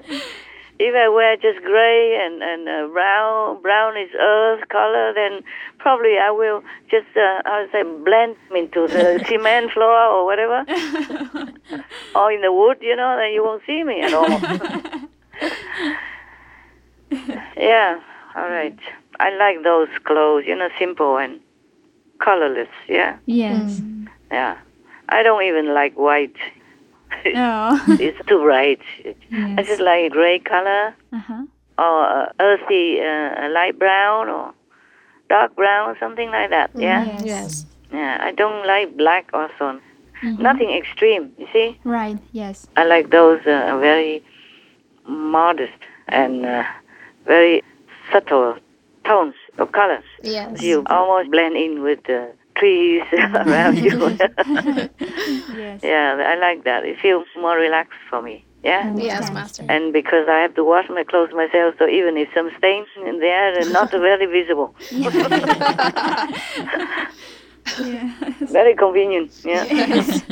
If 0.85 0.97
I 0.97 1.09
wear 1.11 1.37
just 1.37 1.63
gray 1.65 2.19
and 2.25 2.43
and 2.43 2.69
uh, 2.69 2.89
brown, 2.93 3.63
brown 3.63 3.97
is 3.97 4.11
earth 4.19 4.67
color, 4.69 5.13
then 5.15 5.45
probably 5.79 6.19
I 6.19 6.33
will 6.33 6.65
just 6.91 7.07
uh, 7.15 7.43
I 7.45 7.61
would 7.61 7.71
say 7.71 7.83
blend 7.85 8.35
into 8.51 8.89
the 8.89 9.23
cement 9.29 9.71
floor 9.71 9.97
or 9.97 10.25
whatever, 10.25 10.65
or 12.17 12.33
in 12.33 12.41
the 12.41 12.53
wood, 12.53 12.79
you 12.81 12.97
know, 12.97 13.17
then 13.17 13.33
you 13.33 13.45
won't 13.45 13.63
see 13.65 13.85
me 13.85 14.01
at 14.01 14.13
all. 14.13 14.41
yeah, 17.57 18.01
all 18.35 18.49
right. 18.49 18.79
I 19.21 19.35
like 19.37 19.63
those 19.63 19.89
clothes, 20.05 20.45
you 20.47 20.57
know, 20.57 20.69
simple 20.79 21.17
and 21.19 21.41
colorless. 22.19 22.69
Yeah, 22.89 23.19
yes. 23.27 23.81
yeah. 24.31 24.59
I 25.09 25.23
don't 25.23 25.43
even 25.45 25.75
like 25.75 25.95
white. 25.99 26.37
Oh. 27.37 27.79
it's 28.01 28.19
too 28.27 28.41
bright. 28.41 28.81
I 29.33 29.63
just 29.63 29.81
like 29.83 30.11
gray 30.13 30.39
color 30.39 30.95
Uh-huh. 31.13 31.43
or 31.79 32.05
uh, 32.09 32.33
earthy, 32.41 33.01
uh, 33.01 33.49
light 33.51 33.79
brown 33.79 34.29
or 34.29 34.55
dark 35.29 35.55
brown, 35.55 35.91
or 35.91 35.99
something 36.01 36.31
like 36.31 36.49
that. 36.51 36.71
Yeah. 36.75 37.05
Yes. 37.05 37.25
Yes. 37.27 37.67
Yeah. 37.93 38.19
I 38.21 38.33
don't 38.33 38.67
like 38.67 38.97
black 38.97 39.29
also. 39.35 39.79
Mhm. 40.23 40.39
Nothing 40.39 40.71
extreme. 40.73 41.33
You 41.39 41.47
see. 41.53 41.79
Right. 41.85 42.19
Yes. 42.33 42.67
I 42.77 42.85
like 42.85 43.11
those 43.11 43.41
uh, 43.47 43.77
very 43.79 44.25
modest 45.07 45.79
and 46.09 46.47
uh, 46.47 46.65
very 47.27 47.63
subtle 48.11 48.57
tones 49.05 49.35
of 49.59 49.73
colors. 49.73 50.05
Yes. 50.23 50.63
You 50.63 50.85
almost 50.87 51.31
blend 51.31 51.57
in 51.57 51.83
with 51.83 52.03
the 52.05 52.33
trees 52.57 53.03
around 53.13 53.79
you. 53.79 53.99
yes. 55.57 55.81
Yeah, 55.83 56.23
I 56.33 56.35
like 56.39 56.65
that. 56.65 56.85
It 56.85 56.99
feels 57.01 57.27
more 57.37 57.57
relaxed 57.57 57.99
for 58.09 58.21
me. 58.23 58.45
Yeah. 58.63 58.85
Mm-hmm. 58.85 59.01
Yes, 59.01 59.31
Master. 59.33 59.65
And 59.69 59.93
because 59.93 60.29
I 60.29 60.39
have 60.41 60.55
to 60.55 60.65
wash 60.65 60.89
my 60.89 61.03
clothes 61.05 61.33
myself, 61.35 61.75
so 61.79 61.89
even 61.89 62.17
if 62.17 62.29
some 62.35 62.51
stains 62.59 62.87
in 63.07 63.19
there, 63.19 63.55
they're 63.55 63.73
not 63.73 63.91
very 64.09 64.27
visible. 64.27 64.75
yes. 67.81 68.51
Very 68.51 68.75
convenient. 68.77 69.33
Yeah. 69.45 69.65
Yes. 69.65 70.23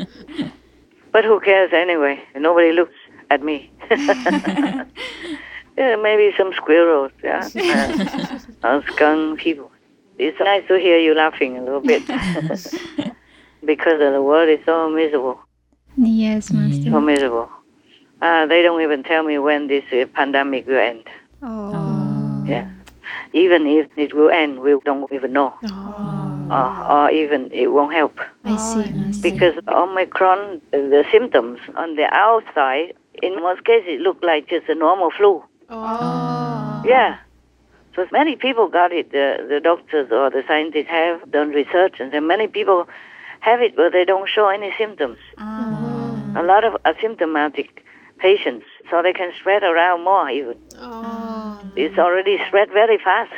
But 1.12 1.24
who 1.24 1.40
cares 1.40 1.72
anyway? 1.72 2.22
Nobody 2.36 2.70
looks 2.72 2.94
at 3.30 3.42
me. 3.42 3.70
yeah, 3.90 4.84
maybe 5.76 6.30
some 6.36 6.52
squirrels. 6.54 7.10
Yeah. 7.24 7.48
Uh, 8.62 8.80
or 9.00 9.36
people. 9.36 9.70
It's 10.18 10.38
nice 10.38 10.66
to 10.68 10.78
hear 10.78 10.98
you 10.98 11.14
laughing 11.14 11.56
a 11.56 11.62
little 11.62 11.80
bit 11.80 12.06
because 13.64 13.98
the 13.98 14.22
world 14.22 14.50
is 14.50 14.58
so 14.66 14.90
miserable. 14.90 15.40
Yes, 15.96 16.50
Master. 16.50 16.90
So 16.90 17.00
miserable. 17.00 17.48
Uh, 18.20 18.46
they 18.46 18.60
don't 18.62 18.82
even 18.82 19.02
tell 19.02 19.22
me 19.22 19.38
when 19.38 19.68
this 19.68 19.84
uh, 19.92 20.04
pandemic 20.14 20.66
will 20.66 20.78
end. 20.78 21.04
Oh. 21.42 22.44
Yeah. 22.46 22.70
Even 23.32 23.66
if 23.66 23.88
it 23.96 24.14
will 24.14 24.28
end, 24.28 24.60
we 24.60 24.78
don't 24.84 25.10
even 25.10 25.32
know. 25.32 25.54
Or, 26.50 26.92
or 26.92 27.10
even 27.10 27.50
it 27.52 27.68
won't 27.68 27.94
help. 27.94 28.18
I 28.44 28.56
see, 28.56 28.92
Master. 28.92 29.30
Because 29.30 29.54
Omicron, 29.68 30.60
uh, 30.72 30.76
the 30.76 31.04
symptoms 31.10 31.60
on 31.76 31.96
the 31.96 32.08
outside, 32.12 32.92
in 33.22 33.36
most 33.36 33.64
cases, 33.64 33.86
it 33.88 34.00
look 34.00 34.18
like 34.22 34.48
just 34.48 34.68
a 34.68 34.74
normal 34.74 35.10
flu. 35.16 35.42
Oh. 35.70 36.82
Yeah. 36.84 37.18
So 37.96 38.06
many 38.12 38.36
people 38.36 38.68
got 38.68 38.92
it. 38.92 39.10
The, 39.10 39.46
the 39.48 39.60
doctors 39.60 40.10
or 40.12 40.30
the 40.30 40.42
scientists 40.46 40.88
have 40.88 41.30
done 41.30 41.50
research, 41.50 41.96
and 41.98 42.12
then 42.12 42.26
many 42.26 42.46
people 42.46 42.88
have 43.40 43.60
it, 43.60 43.74
but 43.74 43.92
they 43.92 44.04
don't 44.04 44.28
show 44.28 44.48
any 44.48 44.72
symptoms. 44.78 45.18
Mm-hmm. 45.38 46.36
A 46.36 46.42
lot 46.42 46.64
of 46.64 46.74
asymptomatic 46.84 47.68
patients, 48.18 48.66
so 48.90 49.02
they 49.02 49.12
can 49.12 49.32
spread 49.40 49.62
around 49.62 50.04
more 50.04 50.30
even. 50.30 50.56
Oh. 50.78 51.60
It's 51.74 51.98
already 51.98 52.38
spread 52.46 52.68
very 52.68 52.98
fast, 52.98 53.32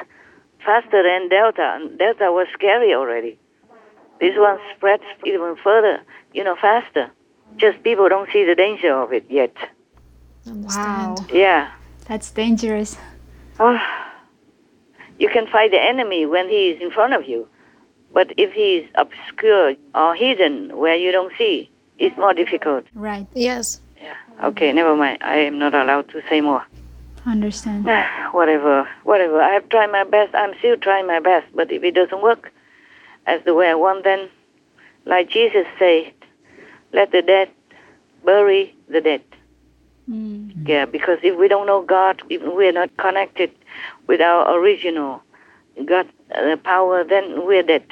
faster 0.65 1.03
than 1.03 1.29
Delta, 1.29 1.77
and 1.77 1.99
Delta 1.99 2.31
was 2.33 2.47
scary 2.53 2.95
already. 2.95 3.38
This 4.21 4.37
one 4.37 4.59
spreads 4.77 5.05
even 5.25 5.57
further, 5.62 6.03
you 6.33 6.45
know, 6.45 6.57
faster. 6.61 7.11
Just 7.57 7.83
people 7.83 8.09
don't 8.09 8.29
see 8.33 8.45
the 8.45 8.55
danger 8.55 8.95
of 8.95 9.12
it 9.12 9.25
yet. 9.29 9.55
Wow. 10.47 11.17
Yeah. 11.33 11.73
That's 12.07 12.31
dangerous. 12.31 12.97
Oh, 13.61 13.79
you 15.23 15.29
can 15.29 15.47
fight 15.47 15.71
the 15.71 15.81
enemy 15.81 16.27
when 16.27 16.49
he 16.49 16.71
is 16.71 16.83
in 16.83 16.91
front 16.91 17.15
of 17.15 17.29
you. 17.29 17.47
But 18.13 18.33
if 18.37 18.53
he 18.53 18.79
is 18.79 18.91
obscure 18.97 19.77
or 19.95 20.17
hidden 20.17 20.77
where 20.77 20.97
you 20.97 21.13
don't 21.13 21.33
see, 21.39 21.71
it's 21.97 22.17
more 22.19 22.35
difficult. 22.35 22.85
Right. 22.93 23.29
Yes. 23.33 23.81
Yeah. 24.03 24.17
Okay, 24.43 24.73
never 24.73 24.97
mind. 24.97 25.19
I 25.23 25.37
am 25.37 25.61
not 25.61 25.75
allowed 25.75 26.09
to 26.09 26.23
say 26.29 26.41
more. 26.41 26.67
Understand. 27.25 27.85
whatever, 28.33 28.89
whatever. 29.05 29.41
I 29.41 29.51
have 29.51 29.69
tried 29.69 29.93
my 29.93 30.03
best. 30.03 30.35
I'm 30.35 30.55
still 30.59 30.77
trying 30.77 31.07
my 31.07 31.21
best. 31.21 31.47
But 31.55 31.71
if 31.71 31.85
it 31.85 31.95
doesn't 31.95 32.21
work 32.21 32.53
as 33.27 33.41
the 33.45 33.55
way 33.55 33.71
I 33.71 33.75
want, 33.75 34.03
then, 34.03 34.29
like 35.07 35.31
Jesus 35.31 35.69
said, 35.79 36.13
let 36.93 37.13
the 37.13 37.23
dead 37.23 37.49
bury 38.25 38.75
the 38.89 39.01
dead. 39.01 39.23
Mm. 40.11 40.67
Yeah, 40.67 40.87
because 40.87 41.19
if 41.23 41.39
we 41.39 41.47
don't 41.47 41.69
know 41.69 41.83
God, 41.83 42.23
if 42.29 42.43
we're 42.43 42.73
not 42.73 42.97
connected 42.97 43.53
with 44.07 44.21
our 44.21 44.59
original 44.59 45.23
God 45.87 46.09
uh, 46.35 46.57
power, 46.57 47.05
then 47.05 47.47
we're 47.47 47.63
dead. 47.63 47.85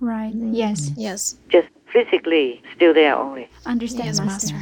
Right. 0.00 0.32
Yes. 0.34 0.90
Yes. 0.96 1.36
Just 1.48 1.68
physically 1.92 2.62
still 2.76 2.94
there 2.94 3.16
only. 3.16 3.48
Understand, 3.66 4.06
Yes, 4.06 4.20
Master. 4.20 4.58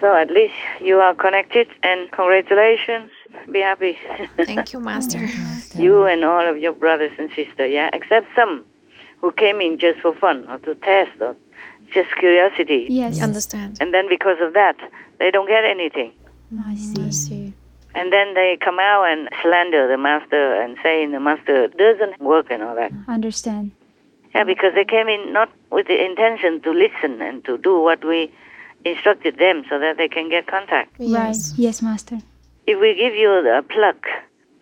So 0.00 0.14
at 0.14 0.30
least 0.30 0.54
you 0.80 0.98
are 0.98 1.14
connected, 1.14 1.68
and 1.82 2.10
congratulations. 2.12 3.10
Be 3.50 3.60
happy. 3.60 3.98
Thank 4.36 4.72
you, 4.72 4.80
Master. 4.80 5.26
you 5.74 6.04
and 6.04 6.22
all 6.24 6.46
of 6.46 6.58
your 6.58 6.72
brothers 6.72 7.12
and 7.18 7.30
sisters, 7.30 7.72
yeah, 7.72 7.88
except 7.94 8.26
some 8.36 8.64
who 9.20 9.32
came 9.32 9.60
in 9.60 9.78
just 9.78 10.00
for 10.00 10.14
fun 10.14 10.46
or 10.50 10.58
to 10.58 10.74
test 10.74 11.12
or 11.20 11.34
just 11.92 12.14
curiosity. 12.16 12.86
Yes. 12.90 13.22
Understand. 13.22 13.78
And 13.80 13.94
then 13.94 14.08
because 14.08 14.36
of 14.42 14.52
that, 14.52 14.76
they 15.18 15.30
don't 15.30 15.48
get 15.48 15.64
anything. 15.64 16.12
I 16.64 16.74
see. 16.74 17.02
I 17.02 17.10
see. 17.10 17.54
And 17.96 18.12
then 18.12 18.34
they 18.34 18.58
come 18.60 18.78
out 18.78 19.04
and 19.04 19.28
slander 19.40 19.88
the 19.88 19.96
master 19.96 20.60
and 20.62 20.76
saying 20.82 21.12
the 21.12 21.20
master 21.20 21.68
doesn't 21.68 22.20
work 22.20 22.46
and 22.50 22.62
all 22.62 22.76
that. 22.76 22.92
Understand. 23.08 23.72
Yeah, 24.34 24.44
because 24.44 24.74
they 24.74 24.84
came 24.84 25.08
in 25.08 25.32
not 25.32 25.50
with 25.72 25.86
the 25.86 26.04
intention 26.04 26.60
to 26.60 26.70
listen 26.72 27.22
and 27.22 27.42
to 27.46 27.56
do 27.56 27.80
what 27.80 28.04
we 28.04 28.30
instructed 28.84 29.38
them 29.38 29.64
so 29.70 29.78
that 29.78 29.96
they 29.96 30.08
can 30.08 30.28
get 30.28 30.46
contact. 30.46 30.94
Right. 30.98 31.36
Yes, 31.56 31.80
Master. 31.80 32.18
If 32.66 32.78
we 32.78 32.94
give 32.94 33.14
you 33.14 33.30
a 33.30 33.62
plug, 33.62 33.96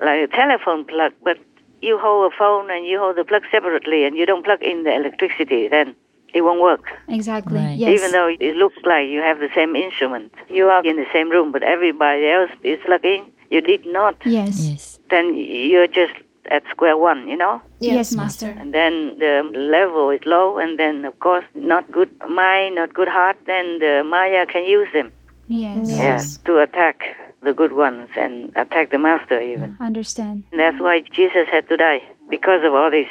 like 0.00 0.20
a 0.22 0.28
telephone 0.28 0.84
plug, 0.84 1.12
but 1.24 1.38
you 1.82 1.98
hold 1.98 2.32
a 2.32 2.36
phone 2.36 2.70
and 2.70 2.86
you 2.86 3.00
hold 3.00 3.16
the 3.16 3.24
plug 3.24 3.42
separately 3.50 4.04
and 4.04 4.16
you 4.16 4.26
don't 4.26 4.44
plug 4.44 4.62
in 4.62 4.84
the 4.84 4.94
electricity, 4.94 5.66
then 5.66 5.96
it 6.34 6.42
won't 6.42 6.60
work. 6.60 6.84
Exactly. 7.08 7.74
Yes. 7.74 7.90
Even 7.98 8.10
though 8.12 8.28
it 8.28 8.56
looks 8.56 8.76
like 8.84 9.08
you 9.08 9.20
have 9.20 9.38
the 9.38 9.48
same 9.54 9.76
instrument. 9.76 10.32
You 10.48 10.66
are 10.68 10.84
in 10.84 10.96
the 10.96 11.06
same 11.12 11.30
room, 11.30 11.52
but 11.52 11.62
everybody 11.62 12.28
else 12.28 12.50
is 12.62 12.78
plugged 12.84 13.04
in. 13.04 13.24
You 13.50 13.60
did 13.60 13.86
not. 13.86 14.16
Yes. 14.26 14.58
Yes. 14.68 14.98
Then 15.10 15.34
you're 15.36 15.86
just 15.86 16.14
at 16.50 16.62
square 16.70 16.96
one, 16.96 17.28
you 17.28 17.36
know? 17.36 17.62
Yes, 17.80 18.12
Master. 18.14 18.54
And 18.58 18.74
then 18.74 19.18
the 19.18 19.48
level 19.54 20.10
is 20.10 20.20
low, 20.26 20.58
and 20.58 20.78
then, 20.78 21.04
of 21.04 21.18
course, 21.20 21.44
not 21.54 21.90
good 21.90 22.10
mind, 22.28 22.74
not 22.74 22.92
good 22.92 23.08
heart, 23.08 23.36
then 23.46 23.78
the 23.78 24.02
Maya 24.04 24.44
can 24.44 24.64
use 24.64 24.88
them 24.92 25.10
Yes. 25.48 25.88
Yes. 25.90 26.38
to 26.44 26.58
attack 26.58 27.02
the 27.42 27.52
good 27.54 27.72
ones 27.72 28.08
and 28.16 28.52
attack 28.56 28.90
the 28.90 28.98
master 28.98 29.40
even. 29.40 29.76
Understand. 29.80 30.44
And 30.50 30.60
that's 30.60 30.80
why 30.80 31.02
Jesus 31.12 31.46
had 31.50 31.68
to 31.68 31.76
die, 31.76 32.02
because 32.28 32.62
of 32.64 32.74
all 32.74 32.90
this. 32.90 33.08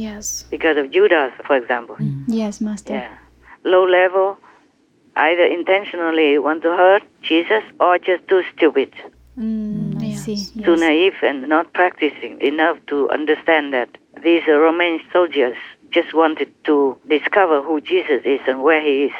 Yes. 0.00 0.44
Because 0.50 0.76
of 0.82 0.90
Judas, 0.90 1.32
for 1.46 1.56
example. 1.56 1.96
Yes, 2.26 2.60
Master. 2.60 2.94
Yeah. 2.94 3.16
Low 3.64 3.84
level, 3.84 4.38
either 5.16 5.44
intentionally 5.44 6.38
want 6.38 6.62
to 6.62 6.70
hurt 6.82 7.02
Jesus 7.22 7.62
or 7.78 7.98
just 7.98 8.26
too 8.28 8.42
stupid, 8.56 8.92
Mm, 9.38 10.02
I 10.02 10.14
see. 10.24 10.36
too 10.64 10.76
naive, 10.76 11.14
and 11.22 11.48
not 11.48 11.72
practicing 11.72 12.40
enough 12.40 12.76
to 12.88 13.08
understand 13.10 13.72
that 13.72 13.88
these 14.22 14.42
uh, 14.48 14.58
Roman 14.58 15.00
soldiers 15.12 15.56
just 15.90 16.12
wanted 16.14 16.50
to 16.64 16.96
discover 17.08 17.62
who 17.62 17.80
Jesus 17.80 18.20
is 18.24 18.40
and 18.46 18.62
where 18.62 18.82
he 18.82 19.04
is 19.08 19.12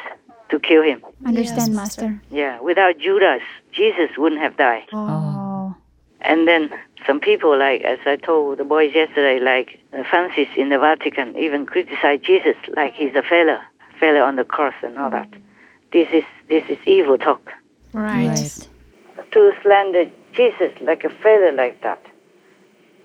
to 0.49 0.59
kill 0.59 0.83
him. 0.83 1.01
Understand, 1.25 1.73
Master. 1.75 2.21
Yeah, 2.29 2.59
without 2.59 2.97
Judas, 2.99 3.41
Jesus 3.71 4.09
wouldn't 4.17 4.41
have 4.41 4.57
died. 4.57 4.87
Oh. 4.93 5.40
And 6.21 6.47
then 6.47 6.69
some 7.05 7.19
people, 7.19 7.57
like 7.57 7.81
as 7.81 7.99
I 8.05 8.15
told 8.15 8.57
the 8.59 8.63
boys 8.63 8.93
yesterday, 8.93 9.39
like 9.43 9.79
Francis 10.09 10.47
in 10.55 10.69
the 10.69 10.77
Vatican, 10.79 11.35
even 11.37 11.65
criticize 11.65 12.19
Jesus 12.21 12.55
like 12.75 12.93
he's 12.93 13.15
a 13.15 13.23
failure, 13.23 13.61
failure 13.99 14.23
on 14.23 14.35
the 14.35 14.43
cross 14.43 14.75
and 14.83 14.97
all 14.97 15.09
that. 15.09 15.29
This 15.91 16.07
is 16.13 16.23
this 16.47 16.63
is 16.69 16.77
evil 16.85 17.17
talk. 17.17 17.51
Right. 17.93 18.67
To 19.31 19.51
slander 19.61 20.09
Jesus 20.33 20.71
like 20.81 21.03
a 21.03 21.09
failure 21.09 21.51
like 21.51 21.81
that 21.81 22.03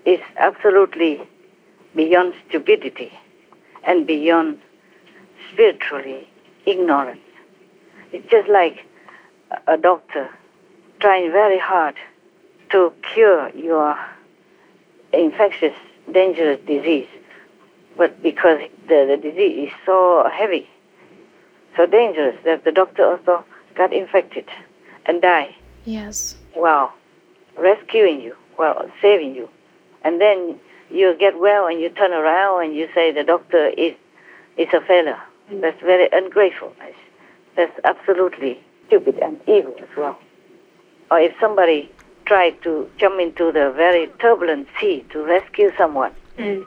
is 0.05 0.19
absolutely 0.37 1.21
beyond 1.95 2.33
stupidity 2.47 3.11
and 3.83 4.05
beyond 4.07 4.59
spiritually 5.51 6.27
ignorance. 6.65 7.19
It's 8.13 8.29
just 8.29 8.47
like 8.47 8.85
a- 9.51 9.73
a 9.73 9.77
doctor 9.77 10.29
trying 10.99 11.31
very 11.31 11.59
hard 11.59 11.95
to 12.71 12.93
cure 13.13 13.49
your 13.49 13.97
infectious, 15.13 15.75
dangerous 16.11 16.59
disease, 16.65 17.07
but 17.97 18.21
because 18.21 18.59
the, 18.87 19.05
the 19.09 19.17
disease 19.17 19.69
is 19.69 19.73
so 19.85 20.29
heavy, 20.33 20.69
so 21.75 21.85
dangerous 21.85 22.35
that 22.45 22.63
the 22.63 22.71
doctor 22.71 23.05
also 23.05 23.43
got 23.75 23.93
infected 23.93 24.45
and 25.05 25.21
died 25.21 25.53
Yes. 25.85 26.35
while 26.53 26.93
rescuing 27.57 28.21
you, 28.21 28.35
while 28.55 28.89
saving 29.01 29.35
you. 29.35 29.49
And 30.03 30.19
then 30.21 30.59
you 30.89 31.15
get 31.17 31.39
well 31.39 31.67
and 31.67 31.79
you 31.79 31.89
turn 31.89 32.11
around 32.11 32.65
and 32.65 32.75
you 32.75 32.87
say 32.93 33.11
the 33.11 33.23
doctor 33.23 33.67
is, 33.69 33.93
is 34.57 34.67
a 34.73 34.81
failure. 34.81 35.19
Mm. 35.51 35.61
That's 35.61 35.79
very 35.81 36.09
ungrateful. 36.11 36.73
That's 37.55 37.77
absolutely 37.83 38.59
stupid 38.87 39.17
and 39.19 39.39
evil 39.47 39.75
as 39.79 39.89
well. 39.97 40.17
Or 41.09 41.19
if 41.19 41.33
somebody 41.39 41.89
tried 42.27 42.61
to 42.61 42.89
jump 42.97 43.19
into 43.19 43.51
the 43.51 43.71
very 43.71 44.07
turbulent 44.19 44.67
sea 44.79 45.05
to 45.09 45.23
rescue 45.23 45.71
someone, 45.77 46.11
mm. 46.37 46.65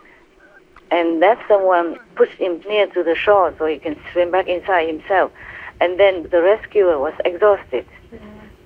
and 0.90 1.22
that 1.22 1.38
someone 1.46 1.98
pushed 2.16 2.38
him 2.38 2.60
near 2.66 2.86
to 2.86 3.04
the 3.04 3.14
shore 3.14 3.54
so 3.58 3.66
he 3.66 3.78
can 3.78 3.96
swim 4.12 4.30
back 4.30 4.48
inside 4.48 4.88
himself, 4.88 5.30
and 5.80 6.00
then 6.00 6.26
the 6.30 6.40
rescuer 6.40 6.98
was 6.98 7.12
exhausted 7.26 7.86
mm. 8.12 8.20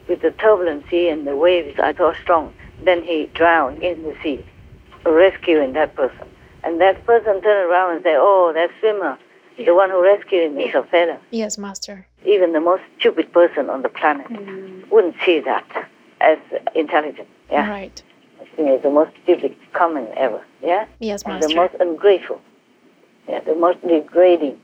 with 0.09 0.23
the 0.23 0.31
turbulent 0.31 0.85
sea 0.89 1.09
and 1.09 1.27
the 1.27 1.37
waves 1.37 1.79
are 1.81 1.95
so 1.97 2.15
strong, 2.23 2.55
then 2.85 3.03
he 3.03 3.27
drowned 3.35 3.83
in 3.83 4.03
the 4.05 4.15
sea, 4.23 4.45
rescuing 5.05 5.73
that 5.73 5.95
person. 5.97 6.29
And 6.63 6.81
that 6.81 7.05
person 7.05 7.43
turned 7.43 7.71
around 7.71 7.97
and 7.97 8.03
said, 8.05 8.17
Oh, 8.17 8.53
that 8.55 8.71
swimmer, 8.81 9.19
the 9.59 9.75
one 9.75 9.91
who 9.91 10.03
rescued 10.03 10.51
him 10.51 10.59
is 10.59 10.75
a 10.75 10.83
feather. 10.85 11.19
Yes, 11.31 11.59
Master. 11.59 12.07
Even 12.25 12.53
the 12.53 12.61
most 12.61 12.83
stupid 12.99 13.31
person 13.33 13.69
on 13.69 13.83
the 13.83 13.91
planet 13.91 14.27
mm. 14.29 14.91
wouldn't 14.91 15.17
see 15.27 15.41
that 15.41 15.91
as 16.25 16.39
intelligent. 16.75 17.29
Yeah. 17.51 17.69
Right. 17.71 18.03
I 18.41 18.45
think 18.57 18.69
it's 18.69 18.83
the 18.83 18.91
most 18.91 19.13
stupid 19.23 19.55
comment 19.73 20.09
ever. 20.17 20.43
Yeah? 20.63 20.87
Yes, 21.01 21.23
and 21.23 21.35
Master. 21.35 21.49
the 21.49 21.55
most 21.55 21.75
ungrateful. 21.81 22.41
Yeah, 23.29 23.41
the 23.41 23.55
most 23.55 23.81
degrading 23.87 24.61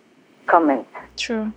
comment. 0.47 0.87
True. 1.17 1.53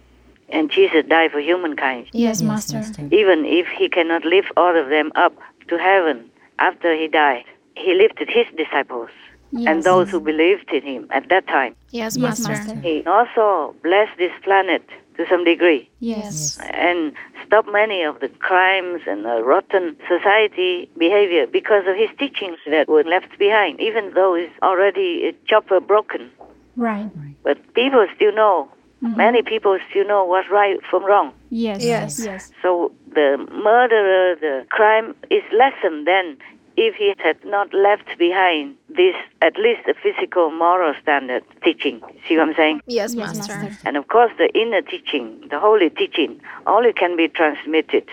And 0.49 0.69
Jesus 0.69 1.05
died 1.07 1.31
for 1.31 1.39
humankind. 1.39 2.07
Yes, 2.11 2.41
Master. 2.41 2.81
Even 3.11 3.45
if 3.45 3.67
he 3.77 3.89
cannot 3.89 4.23
lift 4.25 4.51
all 4.57 4.75
of 4.77 4.89
them 4.89 5.11
up 5.15 5.33
to 5.69 5.77
heaven 5.77 6.29
after 6.59 6.95
he 6.95 7.07
died, 7.07 7.45
he 7.75 7.93
lifted 7.95 8.29
his 8.29 8.45
disciples 8.57 9.09
and 9.53 9.63
Yes. 9.63 9.83
those 9.83 10.09
who 10.09 10.19
believed 10.19 10.71
in 10.71 10.81
him 10.83 11.07
at 11.11 11.29
that 11.29 11.47
time. 11.47 11.75
Yes, 11.91 12.17
Yes, 12.17 12.39
Master. 12.47 12.49
Master. 12.73 12.75
He 12.87 13.03
also 13.05 13.75
blessed 13.83 14.17
this 14.17 14.31
planet 14.43 14.83
to 15.17 15.25
some 15.29 15.43
degree 15.43 15.89
Yes. 15.99 16.57
and 16.61 17.13
stop 17.45 17.65
many 17.71 18.03
of 18.03 18.19
the 18.19 18.29
crimes 18.29 19.01
and 19.07 19.25
the 19.25 19.43
rotten 19.43 19.95
society 20.07 20.89
behavior 20.97 21.45
because 21.47 21.85
of 21.87 21.95
his 21.95 22.09
teachings 22.17 22.57
that 22.69 22.87
were 22.87 23.03
left 23.03 23.37
behind, 23.37 23.79
even 23.79 24.13
though 24.13 24.33
it's 24.35 24.53
already 24.61 25.27
a 25.27 25.33
chopper 25.47 25.79
broken. 25.79 26.31
Right. 26.75 27.11
But 27.43 27.57
people 27.73 28.07
still 28.15 28.33
know, 28.33 28.69
mm-hmm. 29.03 29.17
many 29.17 29.41
people 29.43 29.77
still 29.89 30.07
know 30.07 30.25
what's 30.25 30.49
right 30.49 30.79
from 30.89 31.05
wrong. 31.05 31.33
Yes. 31.49 31.83
Yes. 31.83 32.19
Yes. 32.23 32.51
So 32.61 32.91
the 33.13 33.37
murderer, 33.51 34.35
the 34.35 34.65
crime 34.69 35.15
is 35.29 35.43
lessened 35.51 36.07
then 36.07 36.37
if 36.75 36.95
he 36.95 37.13
had 37.17 37.37
not 37.45 37.73
left 37.73 38.17
behind 38.17 38.75
this, 38.89 39.15
at 39.41 39.57
least 39.57 39.87
a 39.87 39.93
physical 39.93 40.51
moral 40.51 40.93
standard 41.01 41.43
teaching. 41.63 42.01
See 42.27 42.37
what 42.37 42.49
I'm 42.49 42.55
saying? 42.55 42.81
Yes, 42.87 43.13
Yes, 43.13 43.37
Master. 43.37 43.57
Master. 43.57 43.87
And 43.87 43.97
of 43.97 44.07
course, 44.07 44.31
the 44.37 44.49
inner 44.57 44.81
teaching, 44.81 45.47
the 45.49 45.59
holy 45.59 45.89
teaching, 45.89 46.41
only 46.65 46.93
can 46.93 47.15
be 47.15 47.27
transmitted 47.27 48.09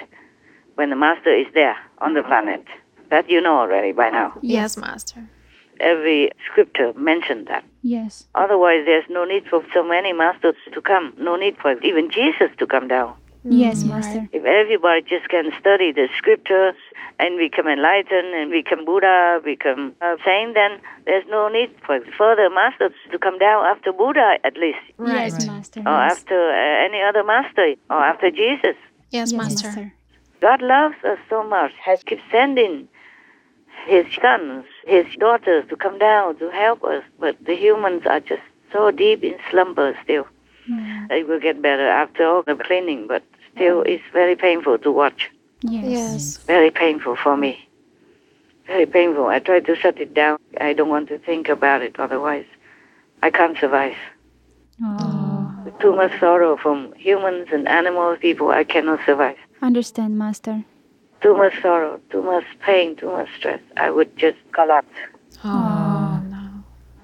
when 0.75 0.91
the 0.91 0.97
Master 0.97 1.35
is 1.35 1.47
there 1.55 1.77
on 1.99 2.15
the 2.15 2.23
planet. 2.23 2.65
That 3.11 3.29
you 3.29 3.41
know 3.41 3.59
already 3.59 3.93
by 3.93 4.11
now. 4.11 4.39
Yes, 4.41 4.77
Master. 4.77 5.29
Every 5.81 6.31
scripture 6.51 6.93
mentioned 6.95 7.49
that. 7.49 7.65
Yes. 7.83 8.27
Otherwise, 8.35 8.83
there's 8.85 9.09
no 9.09 9.25
need 9.25 9.47
for 9.49 9.65
so 9.73 9.83
many 9.83 10.13
masters 10.13 10.55
to 10.73 10.81
come. 10.81 11.15
No 11.19 11.37
need 11.37 11.57
for 11.57 11.73
even 11.83 12.11
Jesus 12.11 12.51
to 12.59 12.67
come 12.67 12.87
down. 12.87 13.15
Yes, 13.45 13.85
Master. 13.85 14.29
If 14.33 14.45
everybody 14.45 15.03
just 15.03 15.29
can 15.31 15.51
study 15.59 15.93
the 15.93 16.09
scriptures 16.17 16.75
and 17.19 17.39
become 17.39 17.67
enlightened 17.67 18.35
and 18.35 18.51
become 18.51 18.85
Buddha, 18.85 19.41
become 19.43 19.95
a 20.03 20.17
saint, 20.25 20.55
then 20.55 20.79
there's 21.07 21.25
no 21.29 21.49
need 21.49 21.71
for 21.87 22.01
further 22.19 22.51
masters 22.51 22.93
to 23.11 23.19
come 23.19 23.39
down 23.39 23.65
after 23.65 23.93
Buddha, 23.93 24.39
at 24.45 24.57
least, 24.59 24.79
Right. 24.99 25.33
Yes, 25.33 25.47
Master. 25.47 25.81
or 25.81 25.93
yes. 25.93 26.13
after 26.19 26.51
uh, 26.51 26.85
any 26.87 27.01
other 27.01 27.25
master, 27.25 27.75
or 27.89 27.97
after 28.05 28.31
Jesus. 28.31 28.77
Yes, 29.11 29.33
Yes, 29.33 29.33
Master. 29.33 29.93
God 30.41 30.61
loves 30.63 30.97
us 31.05 31.19
so 31.29 31.43
much, 31.43 31.73
has 31.83 32.03
kept 32.03 32.23
sending 32.31 32.89
His 33.87 34.07
sons, 34.21 34.65
His 34.87 35.07
daughters 35.19 35.65
to 35.71 35.77
come 35.77 35.99
down 35.99 36.37
to 36.39 36.51
help 36.51 36.85
us, 36.85 37.03
but 37.19 37.43
the 37.45 37.55
humans 37.57 38.03
are 38.07 38.21
just 38.21 38.43
so 38.73 38.91
deep 38.91 39.25
in 39.25 39.35
slumber 39.51 39.97
still. 40.05 40.27
Mm. 40.71 41.11
It 41.11 41.29
will 41.29 41.41
get 41.41 41.61
better 41.61 41.89
after 41.89 42.27
all 42.27 42.43
the 42.43 42.55
cleaning, 42.55 43.07
but 43.07 43.23
still 43.55 43.83
it's 43.83 44.05
very 44.13 44.37
painful 44.37 44.79
to 44.79 44.91
watch. 44.91 45.31
Yes. 45.63 45.85
Yes. 45.85 46.37
Very 46.47 46.71
painful 46.71 47.17
for 47.17 47.37
me. 47.37 47.69
Very 48.67 48.87
painful. 48.87 49.27
I 49.27 49.41
try 49.41 49.61
to 49.61 49.75
shut 49.75 49.99
it 49.99 50.15
down. 50.15 50.39
I 50.61 50.73
don't 50.73 50.89
want 50.89 51.09
to 51.09 51.19
think 51.19 51.49
about 51.49 51.83
it, 51.83 51.99
otherwise 51.99 52.47
I 53.23 53.31
can't 53.31 53.59
survive. 53.59 53.97
Oh. 54.83 55.55
Too 55.81 55.95
much 55.95 56.19
sorrow 56.21 56.57
from 56.57 56.93
humans 56.95 57.49
and 57.53 57.69
animals, 57.69 58.19
people, 58.21 58.51
I 58.51 58.65
cannot 58.65 59.01
survive. 59.05 59.37
Understand, 59.63 60.19
Master. 60.19 60.65
Too 61.21 61.37
much 61.37 61.61
sorrow, 61.61 62.01
too 62.11 62.23
much 62.23 62.45
pain, 62.61 62.97
too 62.97 63.11
much 63.11 63.29
stress. 63.37 63.61
I 63.77 63.91
would 63.91 64.17
just 64.17 64.39
collapse. 64.53 64.97
Oh, 65.45 65.49
no. 65.49 65.90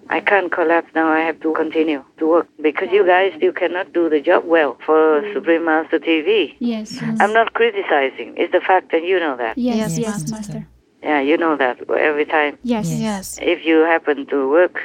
I 0.08 0.20
can't 0.20 0.50
collapse 0.52 0.90
now. 0.94 1.08
I 1.08 1.20
have 1.20 1.40
to 1.40 1.52
continue 1.54 2.04
to 2.18 2.28
work 2.28 2.48
because 2.60 2.88
you 2.92 3.06
guys 3.06 3.32
you 3.40 3.52
cannot 3.52 3.92
do 3.92 4.08
the 4.08 4.20
job 4.20 4.44
well 4.44 4.76
for 4.84 5.20
mm. 5.20 5.34
Supreme 5.34 5.64
Master 5.64 5.98
TV. 5.98 6.54
Yes. 6.58 6.98
I'm 7.02 7.32
not 7.32 7.54
criticizing. 7.54 8.34
It's 8.36 8.52
the 8.52 8.60
fact 8.60 8.92
that 8.92 9.04
you 9.04 9.18
know 9.18 9.36
that. 9.36 9.58
Yes. 9.58 9.76
Yes, 9.76 9.98
Yes, 9.98 10.30
Master. 10.30 10.66
Yeah, 11.02 11.20
you 11.20 11.36
know 11.36 11.56
that 11.56 11.78
every 11.90 12.24
time. 12.24 12.58
Yes. 12.62 12.90
Yes. 12.90 13.38
If 13.40 13.64
you 13.64 13.80
happen 13.80 14.26
to 14.26 14.48
work 14.50 14.80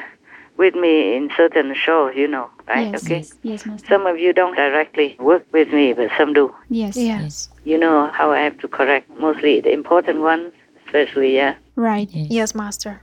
with 0.57 0.75
me 0.75 1.15
in 1.15 1.29
certain 1.35 1.73
shows, 1.73 2.13
you 2.15 2.27
know, 2.27 2.49
right? 2.67 2.91
Yes. 2.91 3.03
Okay. 3.03 3.25
Yes, 3.43 3.65
Master. 3.65 3.87
Some 3.87 4.05
of 4.05 4.19
you 4.19 4.33
don't 4.33 4.55
directly 4.55 5.15
work 5.19 5.45
with 5.51 5.71
me, 5.73 5.93
but 5.93 6.09
some 6.17 6.33
do. 6.33 6.53
Yes. 6.69 6.97
Yes. 6.97 7.49
You 7.63 7.77
know 7.77 8.09
how 8.11 8.31
I 8.31 8.39
have 8.39 8.57
to 8.59 8.67
correct 8.67 9.09
mostly 9.19 9.61
the 9.61 9.71
important 9.71 10.21
ones, 10.21 10.53
especially, 10.85 11.35
yeah. 11.35 11.55
Right. 11.75 12.09
Yes, 12.11 12.53
Master. 12.53 13.01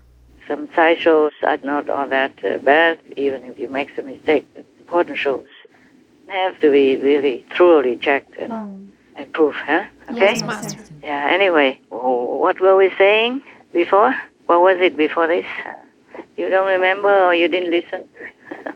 Some 0.48 0.68
side 0.74 0.98
shows 0.98 1.32
are 1.42 1.58
not 1.62 1.88
all 1.90 2.08
that 2.08 2.32
uh, 2.42 2.58
bad, 2.58 2.98
even 3.16 3.44
if 3.44 3.58
you 3.58 3.68
make 3.68 3.94
some 3.94 4.06
mistake. 4.06 4.46
Important 4.80 5.18
shows 5.18 5.46
have 6.28 6.58
to 6.60 6.70
be 6.70 6.96
really 6.96 7.44
thoroughly 7.56 7.96
checked 7.96 8.36
and, 8.38 8.90
and 9.16 9.32
proved, 9.32 9.56
huh? 9.58 9.84
Okay? 10.10 10.20
Yes, 10.20 10.42
Master. 10.42 10.82
Yeah, 11.02 11.28
anyway, 11.30 11.80
what 11.88 12.60
were 12.60 12.76
we 12.76 12.90
saying 12.96 13.42
before? 13.72 14.14
What 14.46 14.60
was 14.60 14.78
it 14.80 14.96
before 14.96 15.26
this? 15.26 15.46
You 16.36 16.48
don't 16.48 16.66
remember 16.68 17.14
or 17.24 17.34
you 17.34 17.48
didn't 17.48 17.70
listen? 17.70 18.08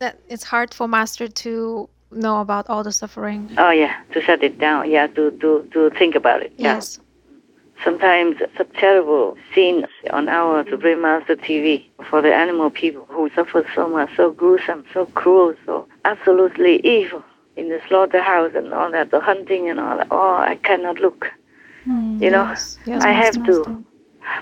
That 0.00 0.18
it's 0.28 0.42
hard 0.42 0.74
for 0.74 0.88
Master 0.88 1.28
to 1.28 1.88
know 2.10 2.40
about 2.40 2.68
all 2.68 2.82
the 2.82 2.90
suffering. 2.90 3.48
Oh, 3.56 3.70
yeah, 3.70 3.94
to 4.12 4.20
shut 4.20 4.42
it 4.42 4.58
down. 4.58 4.90
Yeah, 4.90 5.06
to, 5.06 5.30
to, 5.30 5.68
to 5.72 5.90
think 5.90 6.16
about 6.16 6.42
it. 6.42 6.52
Yeah. 6.56 6.74
Yes. 6.74 6.98
Sometimes 7.82 8.36
some 8.56 8.66
terrible 8.78 9.36
scenes 9.54 9.86
on 10.10 10.28
our 10.28 10.64
Supreme 10.68 11.02
Master 11.02 11.36
TV 11.36 11.84
for 12.08 12.22
the 12.22 12.32
animal 12.32 12.70
people 12.70 13.04
who 13.10 13.28
suffer 13.34 13.66
so 13.74 13.88
much, 13.88 14.10
so 14.16 14.30
gruesome, 14.30 14.84
so 14.94 15.06
cruel, 15.06 15.54
so 15.66 15.86
absolutely 16.04 16.80
evil 16.86 17.22
in 17.56 17.68
the 17.68 17.80
slaughterhouse 17.88 18.52
and 18.54 18.72
all 18.72 18.90
that, 18.90 19.10
the 19.10 19.20
hunting 19.20 19.68
and 19.68 19.80
all 19.80 19.98
that. 19.98 20.06
Oh, 20.10 20.36
I 20.36 20.56
cannot 20.62 20.98
look. 21.00 21.26
Mm, 21.86 22.22
you 22.22 22.30
know, 22.30 22.44
Yes. 22.44 22.78
Yes, 22.86 23.04
I 23.04 23.12
Master. 23.12 23.40
have 23.40 23.46
to. 23.46 23.84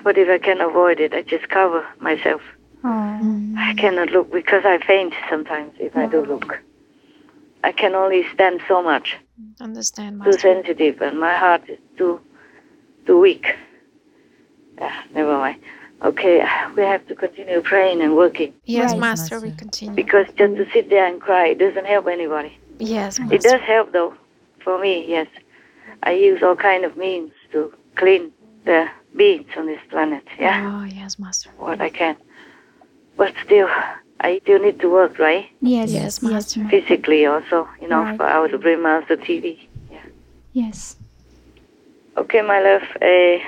But 0.03 0.17
if 0.17 0.29
I 0.29 0.37
can 0.37 0.61
avoid 0.61 0.99
it, 0.99 1.13
I 1.13 1.23
just 1.23 1.49
cover 1.49 1.85
myself. 1.99 2.41
Oh. 2.85 3.53
I 3.57 3.73
cannot 3.77 4.09
look 4.11 4.31
because 4.31 4.63
I 4.65 4.77
faint 4.85 5.13
sometimes 5.29 5.73
if 5.79 5.95
I 5.97 6.05
do 6.07 6.19
oh. 6.19 6.33
look. 6.35 6.59
I 7.63 7.71
can 7.71 7.95
only 7.95 8.25
stand 8.33 8.61
so 8.67 8.81
much, 8.83 9.17
Understand, 9.61 10.19
too 10.21 10.25
Master. 10.31 10.39
sensitive, 10.41 11.01
and 11.01 11.19
my 11.19 11.33
heart 11.33 11.61
is 11.69 11.79
too, 11.97 12.19
too 13.05 13.19
weak. 13.19 13.55
Ah, 14.81 15.03
never 15.13 15.37
mind. 15.37 15.59
Okay, 16.03 16.39
we 16.75 16.81
have 16.83 17.07
to 17.07 17.15
continue 17.15 17.61
praying 17.61 18.01
and 18.01 18.15
working 18.17 18.53
Yes, 18.65 18.91
Right, 18.91 18.99
Master. 18.99 19.39
We 19.39 19.51
continue. 19.51 19.95
because 19.95 20.25
just 20.37 20.55
to 20.57 20.65
sit 20.73 20.89
there 20.89 21.05
and 21.05 21.21
cry 21.21 21.47
it 21.49 21.59
doesn't 21.59 21.85
help 21.85 22.07
anybody. 22.07 22.57
Yes, 22.79 23.19
It 23.19 23.41
does 23.41 23.61
help 23.61 23.93
though, 23.93 24.13
for 24.63 24.79
me. 24.79 25.05
Yes, 25.07 25.27
I 26.03 26.11
use 26.11 26.43
all 26.43 26.55
kind 26.57 26.83
of 26.83 26.97
means 26.97 27.31
to 27.53 27.73
clean 27.95 28.31
the 28.65 28.87
beings 29.15 29.47
on 29.55 29.67
this 29.67 29.79
planet. 29.89 30.23
Yeah. 30.39 30.81
Oh, 30.81 30.83
yes, 30.85 31.17
Master. 31.19 31.49
what 31.57 31.79
I 31.79 31.89
can. 31.89 32.17
But 33.15 33.33
still, 33.45 33.69
I 34.19 34.39
still 34.43 34.59
need 34.59 34.79
to 34.81 34.89
work, 34.89 35.19
right? 35.19 35.45
Yes. 35.61 35.91
Yes, 35.91 36.03
Yes. 36.03 36.21
Master. 36.23 36.65
Physically 36.69 37.25
also, 37.25 37.69
you 37.81 37.87
know, 37.87 38.01
Right. 38.01 38.17
for 38.17 38.25
our 38.25 38.49
Supreme 38.49 38.81
Master 38.81 39.15
TV. 39.15 39.69
Yeah. 39.91 39.99
Yes. 40.51 40.97
Okay, 42.17 42.41
my 42.41 42.59
love. 42.61 42.83
Uh, 43.01 43.43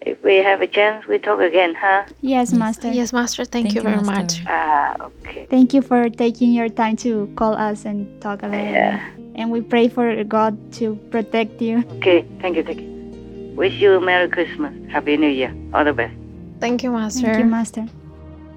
if 0.00 0.22
we 0.22 0.36
have 0.36 0.62
a 0.62 0.66
chance, 0.66 1.06
we 1.06 1.18
talk 1.18 1.40
again, 1.40 1.74
huh? 1.74 2.04
Yes, 2.20 2.52
Master. 2.52 2.90
Yes, 2.90 3.12
Master. 3.12 3.44
Thank, 3.44 3.74
you 3.74 3.82
very 3.82 4.02
much. 4.02 4.42
Ah, 4.46 4.94
okay. 5.00 5.46
Thank 5.50 5.74
you 5.74 5.82
for 5.82 6.08
taking 6.08 6.52
your 6.52 6.68
time 6.68 6.96
to 6.98 7.26
call 7.36 7.54
us 7.54 7.84
and 7.84 8.20
talk 8.22 8.42
a 8.42 8.46
little. 8.46 8.64
Yeah. 8.64 9.00
And 9.34 9.50
we 9.50 9.60
pray 9.60 9.88
for 9.88 10.24
God 10.24 10.72
to 10.74 10.94
protect 11.10 11.60
you. 11.60 11.84
Okay, 11.98 12.24
thank 12.40 12.56
you, 12.56 12.62
thank 12.62 12.80
you. 12.80 13.52
Wish 13.56 13.74
you 13.74 13.96
a 13.96 14.00
Merry 14.00 14.28
Christmas, 14.28 14.72
Happy 14.90 15.16
New 15.16 15.28
Year, 15.28 15.54
all 15.74 15.84
the 15.84 15.92
best. 15.92 16.14
Thank 16.60 16.82
you, 16.82 16.90
Master. 16.90 17.26
Thank 17.26 17.38
you, 17.38 17.44
Master. 17.44 17.84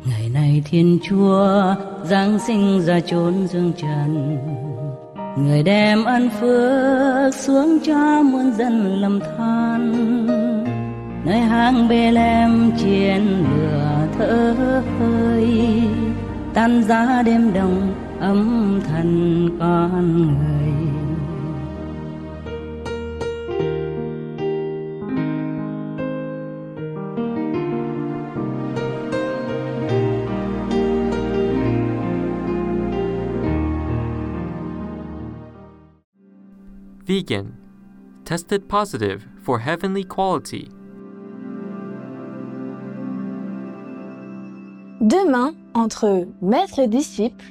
ngày 0.06 0.30
này 0.34 0.62
thiên 0.66 1.00
chúa 1.04 1.76
giáng 2.04 2.40
sinh 2.40 2.82
ra 2.82 3.00
chốn 3.00 3.48
dương 3.48 3.74
trần 3.78 4.38
người 5.38 5.64
đem 5.64 6.04
ân 6.04 6.30
phước 6.30 7.36
xuống 7.36 7.80
cho 7.86 8.22
muôn 8.24 8.52
dân 8.58 9.02
lầm 9.02 9.20
than. 9.20 9.94
Nơi 11.26 11.40
hang 11.40 11.88
bê 11.88 12.12
lem 12.12 12.72
chiến 12.78 13.46
lửa 13.58 14.08
thở 14.18 14.56
hơi, 15.00 15.82
tan 16.54 16.84
giá 16.84 17.22
đêm 17.26 17.54
đông 17.54 17.94
ấm 18.20 18.82
thần 18.90 19.50
con 19.60 20.28
người. 20.28 20.69
Vegan. 37.10 37.58
Tested 38.24 38.70
positive 38.70 39.26
for 39.42 39.58
heavenly 39.58 40.04
quality. 40.04 40.70
Demain, 45.02 45.56
entre 45.74 46.28
maître 46.40 46.78
et 46.78 46.88
disciple, 46.88 47.44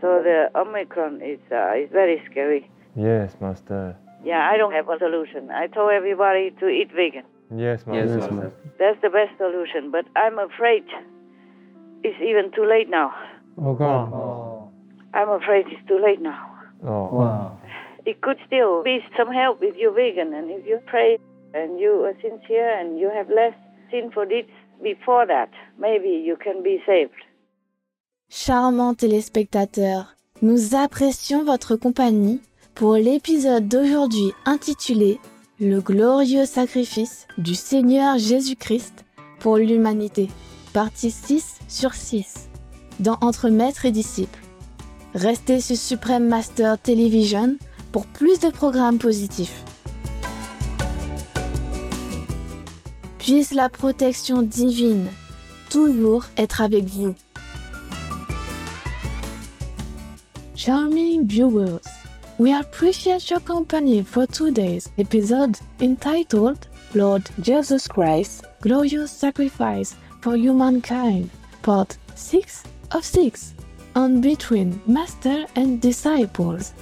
So 0.00 0.20
the 0.24 0.50
Omicron 0.56 1.20
is 1.22 1.38
uh, 1.52 1.76
is 1.76 1.88
very 1.92 2.20
scary. 2.28 2.68
Yes, 2.96 3.36
Master. 3.40 3.94
Yeah, 4.24 4.50
I 4.52 4.56
don't 4.56 4.72
have 4.72 4.88
a 4.88 4.98
solution. 4.98 5.48
I 5.52 5.68
told 5.68 5.92
everybody 5.92 6.50
to 6.58 6.66
eat 6.66 6.90
vegan. 6.90 7.22
Yes, 7.54 7.86
Master. 7.86 8.18
Yes, 8.18 8.30
Master. 8.32 8.52
That's 8.80 9.00
the 9.00 9.10
best 9.10 9.38
solution. 9.38 9.92
But 9.92 10.06
I'm 10.16 10.40
afraid 10.40 10.82
it's 12.02 12.20
even 12.20 12.50
too 12.50 12.66
late 12.66 12.90
now. 12.90 13.14
Oh 13.58 13.74
God. 13.74 14.10
I'm 15.14 15.28
afraid 15.28 15.66
it's 15.68 15.86
too 15.88 16.00
late 16.02 16.20
now. 16.20 16.48
Oh. 16.84 17.08
Wow. 17.12 17.58
It 18.04 18.20
could 18.20 18.38
still 18.46 18.82
be 18.82 19.00
some 19.16 19.32
help 19.32 19.58
if 19.62 19.76
you're 19.76 19.92
vegan 19.94 20.34
and 20.34 20.50
if 20.50 20.66
you 20.66 20.78
pray 20.86 21.18
and 21.54 21.78
you 21.78 22.04
are 22.04 22.14
sincere 22.20 22.80
and 22.80 22.98
you 22.98 23.10
have 23.10 23.28
less 23.28 23.54
sinful 23.90 24.26
deeds 24.26 24.50
before 24.82 25.26
that. 25.26 25.50
Maybe 25.78 26.08
you 26.08 26.36
can 26.36 26.62
be 26.62 26.82
saved. 26.86 27.14
Charmants 28.28 28.94
téléspectateurs, 28.94 30.16
nous 30.40 30.74
apprécions 30.74 31.44
votre 31.44 31.76
compagnie 31.76 32.40
pour 32.74 32.94
l'épisode 32.94 33.68
d'aujourd'hui 33.68 34.32
intitulé 34.46 35.20
Le 35.60 35.80
glorieux 35.80 36.46
sacrifice 36.46 37.28
du 37.38 37.54
Seigneur 37.54 38.18
Jésus-Christ 38.18 39.04
pour 39.38 39.58
l'humanité, 39.58 40.28
partie 40.72 41.10
6 41.10 41.60
sur 41.68 41.92
6, 41.92 42.48
dans 43.00 43.18
Entre 43.20 43.50
maître 43.50 43.84
et 43.84 43.92
disciple. 43.92 44.40
Restez 45.14 45.60
sur 45.60 45.76
Supreme 45.76 46.26
Master 46.26 46.78
Television 46.78 47.56
pour 47.92 48.06
plus 48.06 48.40
de 48.40 48.48
programmes 48.48 48.98
positifs. 48.98 49.62
Puisse 53.18 53.52
la 53.52 53.68
protection 53.68 54.40
divine 54.40 55.06
toujours 55.68 56.24
être 56.38 56.62
avec 56.62 56.84
vous. 56.84 57.14
Charming 60.54 61.26
viewers, 61.26 61.82
we 62.38 62.52
appreciate 62.52 63.28
your 63.28 63.40
company 63.40 64.02
for 64.02 64.26
today's 64.26 64.90
episode 64.96 65.58
entitled 65.80 66.58
Lord 66.94 67.22
Jesus 67.38 67.86
Christ, 67.86 68.44
Glorious 68.62 69.08
Sacrifice 69.08 69.94
for 70.22 70.36
Humankind, 70.36 71.28
Part 71.62 71.98
6 72.14 72.62
of 72.92 73.04
6 73.04 73.54
on 73.94 74.20
Between 74.20 74.80
Master 74.86 75.46
and 75.56 75.80
Disciples. 75.80 76.74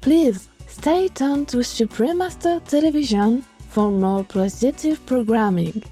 Please 0.00 0.48
stay 0.66 1.08
tuned 1.08 1.48
to 1.48 1.62
Supreme 1.62 2.18
Master 2.18 2.60
Television 2.66 3.44
for 3.68 3.90
more 3.90 4.24
positive 4.24 5.04
programming. 5.06 5.82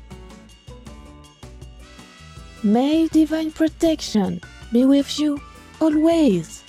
May 2.62 3.08
divine 3.08 3.52
protection 3.52 4.40
be 4.72 4.84
with 4.84 5.18
you 5.18 5.40
always. 5.80 6.62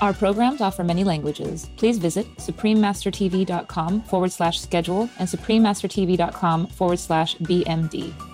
Our 0.00 0.12
programs 0.12 0.60
offer 0.60 0.82
many 0.82 1.04
languages. 1.04 1.70
Please 1.76 1.98
visit 1.98 2.26
suprememastertv.com 2.36 4.02
forward 4.02 4.32
slash 4.32 4.60
schedule 4.60 5.08
and 5.20 5.28
suprememastertv.com 5.28 6.66
forward 6.66 6.98
slash 6.98 7.36
BMD. 7.36 8.31